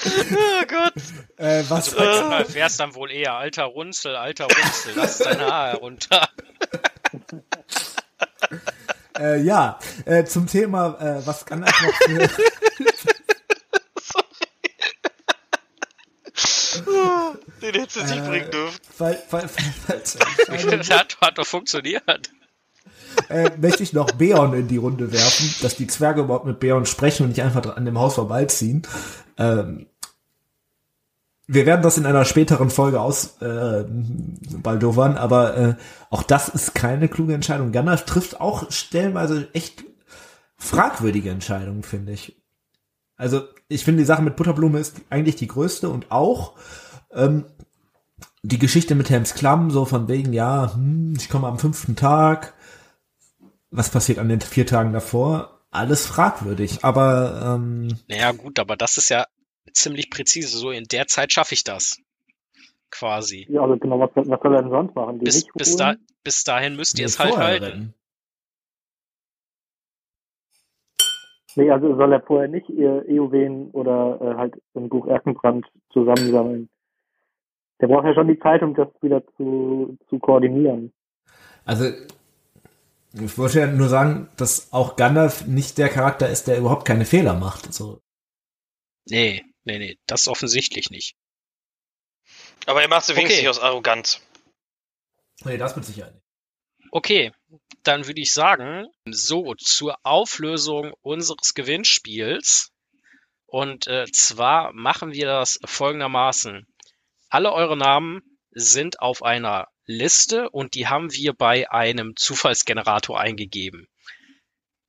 [0.06, 0.94] Oh Gott.
[1.38, 6.30] äh, was Gandalf wär's dann wohl eher alter Runzel, alter Runzel, lass dein Haar herunter.
[9.20, 12.30] äh, ja, äh, zum Thema, äh, was Gandalf noch für,
[17.62, 18.80] Den hättest du nicht Äh, bringen dürfen.
[18.98, 19.50] weil, weil,
[19.88, 22.30] weil, das hat, hat doch funktioniert.
[23.30, 26.86] Äh, möchte ich noch Beon in die Runde werfen, dass die Zwerge überhaupt mit Beon
[26.86, 28.84] sprechen und nicht einfach an dem Haus vorbeiziehen.
[29.38, 29.88] Ähm,
[31.52, 33.84] wir werden das in einer späteren Folge aus äh,
[34.62, 35.76] baldowern, aber äh,
[36.12, 37.72] auch das ist keine kluge Entscheidung.
[37.72, 39.84] Gandalf trifft auch stellenweise echt
[40.58, 42.40] fragwürdige Entscheidungen, finde ich.
[43.18, 46.54] Also ich finde, die Sache mit Butterblume ist eigentlich die größte und auch
[47.14, 47.46] ähm,
[48.44, 52.54] die Geschichte mit Helms Klamm, so von wegen, ja, hm, ich komme am fünften Tag,
[53.72, 55.62] was passiert an den vier Tagen davor?
[55.72, 59.26] Alles fragwürdig, aber ähm, Naja, gut, aber das ist ja
[59.74, 60.58] ziemlich präzise.
[60.58, 62.00] So in der Zeit schaffe ich das.
[62.92, 63.46] Quasi.
[63.50, 65.20] Ja, also genau, was, was soll er denn sonst machen?
[65.20, 67.64] Die Bis, bis, da, bis dahin müsst ihr es halt halten.
[67.64, 67.94] retten.
[71.56, 76.70] Nee, also soll er vorher nicht ihr EOWen oder äh, halt im Buch Erkenbrand zusammensammeln.
[77.82, 80.92] Der braucht ja schon die Zeit, um das wieder zu, zu koordinieren.
[81.66, 81.92] Also
[83.14, 87.06] ich wollte ja nur sagen, dass auch Gandalf nicht der Charakter ist, der überhaupt keine
[87.06, 87.68] Fehler macht.
[87.68, 88.02] Also,
[89.06, 91.16] Nee, nee, nee, das offensichtlich nicht.
[92.66, 93.42] Aber er macht sie wenigstens Okay.
[93.48, 94.22] nicht aus Arroganz.
[95.44, 96.26] nee, das mit Sicherheit nicht.
[96.92, 97.32] Okay,
[97.84, 102.72] dann würde ich sagen, so zur Auflösung unseres Gewinnspiels.
[103.48, 106.68] Und äh, zwar machen wir das folgendermaßen.
[107.30, 113.88] Alle eure Namen sind auf einer Liste und die haben wir bei einem Zufallsgenerator eingegeben.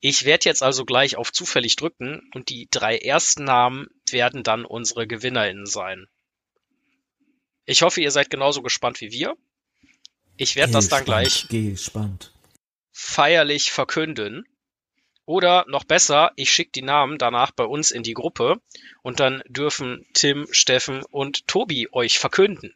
[0.01, 4.67] Ich werde jetzt also gleich auf zufällig drücken und die drei ersten Namen werden dann
[4.67, 6.07] unsere GewinnerInnen sein.
[7.65, 9.37] Ich hoffe, ihr seid genauso gespannt wie wir.
[10.37, 12.35] Ich werde das dann gleich Gespannt.
[12.93, 14.47] feierlich verkünden.
[15.25, 18.61] Oder noch besser, ich schicke die Namen danach bei uns in die Gruppe
[19.03, 22.75] und dann dürfen Tim, Steffen und Tobi euch verkünden.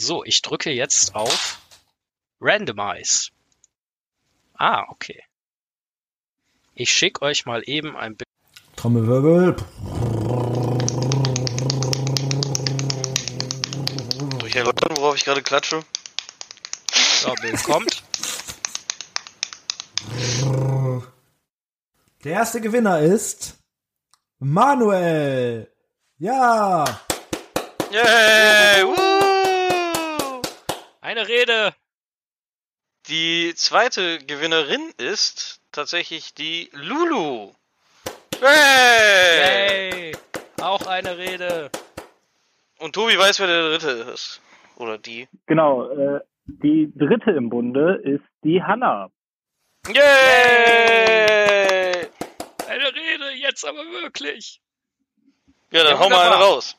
[0.00, 1.58] So, ich drücke jetzt auf
[2.40, 3.30] Randomize.
[4.54, 5.24] Ah, okay.
[6.74, 8.28] Ich schicke euch mal eben ein Bild.
[8.76, 9.56] Trommelwirbel.
[14.38, 15.82] Soll ich erläutern, worauf ich gerade klatsche?
[17.20, 18.04] So, Bild kommt.
[22.22, 23.56] Der erste Gewinner ist
[24.38, 25.68] Manuel.
[26.18, 26.84] Ja.
[27.90, 28.84] Yay!
[28.84, 29.07] Woo!
[31.08, 31.72] Eine Rede.
[33.06, 37.54] Die zweite Gewinnerin ist tatsächlich die Lulu.
[38.38, 40.10] Hey!
[40.10, 40.16] Yay.
[40.60, 41.70] Auch eine Rede.
[42.78, 44.42] Und Tobi weiß, wer der dritte ist.
[44.76, 45.26] Oder die.
[45.46, 49.10] Genau, äh, die dritte im Bunde ist die Hanna.
[49.86, 49.96] Yay!
[52.68, 54.60] Eine Rede, jetzt aber wirklich.
[55.70, 56.76] Ja, dann Ja, hau mal eine raus.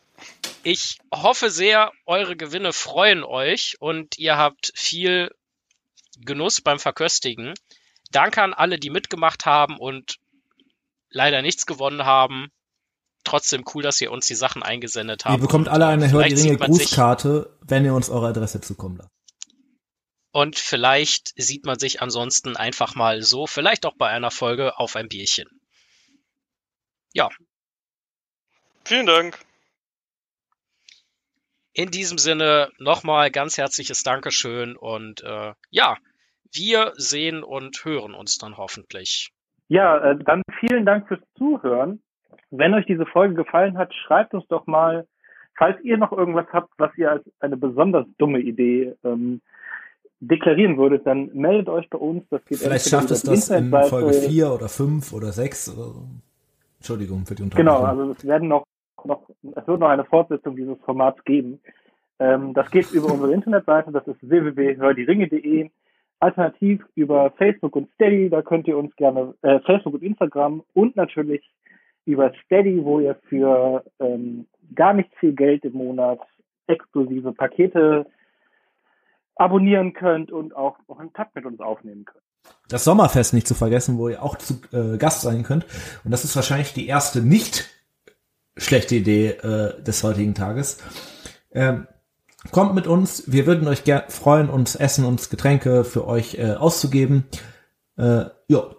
[0.64, 5.32] Ich hoffe sehr, eure Gewinne freuen euch und ihr habt viel
[6.20, 7.54] Genuss beim Verköstigen.
[8.12, 10.18] Danke an alle, die mitgemacht haben und
[11.10, 12.50] leider nichts gewonnen haben.
[13.24, 15.36] Trotzdem cool, dass ihr uns die Sachen eingesendet habt.
[15.36, 18.10] Ihr bekommt alle eine Hör die vielleicht Ringe sieht man sich- Grußkarte, wenn ihr uns
[18.10, 19.10] eure Adresse zukommen lasst.
[20.32, 24.96] Und vielleicht sieht man sich ansonsten einfach mal so, vielleicht auch bei einer Folge auf
[24.96, 25.48] ein Bierchen.
[28.86, 29.38] Vielen Dank.
[31.80, 35.96] In diesem Sinne nochmal ganz herzliches Dankeschön und äh, ja,
[36.52, 39.32] wir sehen und hören uns dann hoffentlich.
[39.70, 42.02] Ja, äh, dann vielen Dank fürs Zuhören.
[42.52, 45.08] Wenn euch diese Folge gefallen hat, schreibt uns doch mal,
[45.58, 49.40] falls ihr noch irgendwas habt, was ihr als eine besonders dumme Idee ähm,
[50.20, 52.26] deklarieren würdet, dann meldet euch bei uns.
[52.30, 55.70] Das geht Vielleicht entweder schafft es das in Internetseite- Folge 4 oder 5 oder 6.
[55.70, 56.08] Oder so.
[56.80, 57.74] Entschuldigung für die Unterbrechung.
[57.74, 58.66] Genau, also es werden noch,
[59.06, 61.60] noch, es wird noch eine Fortsetzung dieses Formats geben.
[62.20, 65.70] Ähm, das geht über unsere Internetseite, das ist www.hördieringe.de.
[66.22, 70.98] Alternativ über Facebook und Steady, da könnt ihr uns gerne, äh, Facebook und Instagram und
[70.98, 71.50] natürlich
[72.06, 74.46] über Steady, wo ihr für ähm,
[74.76, 76.20] gar nicht viel Geld im Monat
[76.68, 78.06] exklusive Pakete
[79.36, 82.24] abonnieren könnt und auch Kontakt mit uns aufnehmen könnt.
[82.68, 85.66] Das Sommerfest nicht zu vergessen, wo ihr auch zu äh, Gast sein könnt.
[86.04, 87.70] Und das ist wahrscheinlich die erste nicht
[88.60, 90.78] schlechte Idee äh, des heutigen Tages.
[91.52, 91.88] Ähm,
[92.52, 93.32] kommt mit uns.
[93.32, 97.26] Wir würden euch gern freuen, uns Essen und Getränke für euch äh, auszugeben.
[97.98, 98.76] Äh, ja,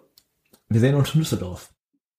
[0.69, 1.73] wir sehen uns in Düsseldorf.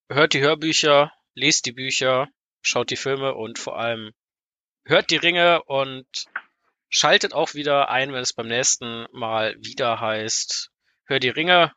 [0.09, 2.27] Hört die Hörbücher, lest die Bücher,
[2.61, 4.11] schaut die Filme und vor allem
[4.85, 6.05] hört die Ringe und
[6.89, 10.71] schaltet auch wieder ein, wenn es beim nächsten Mal wieder heißt,
[11.05, 11.71] hör die Ringe.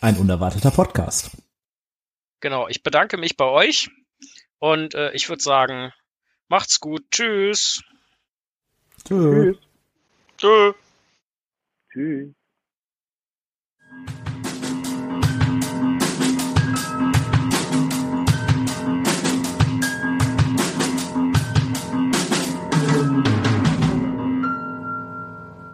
[0.00, 1.30] Ein unerwarteter Podcast.
[2.40, 3.90] Genau, ich bedanke mich bei euch
[4.60, 5.92] und äh, ich würde sagen,
[6.48, 7.02] macht's gut.
[7.10, 7.82] Tschüss.
[9.04, 9.56] Tschüss.
[10.38, 10.74] Tschüss.
[11.90, 12.39] Tschüss.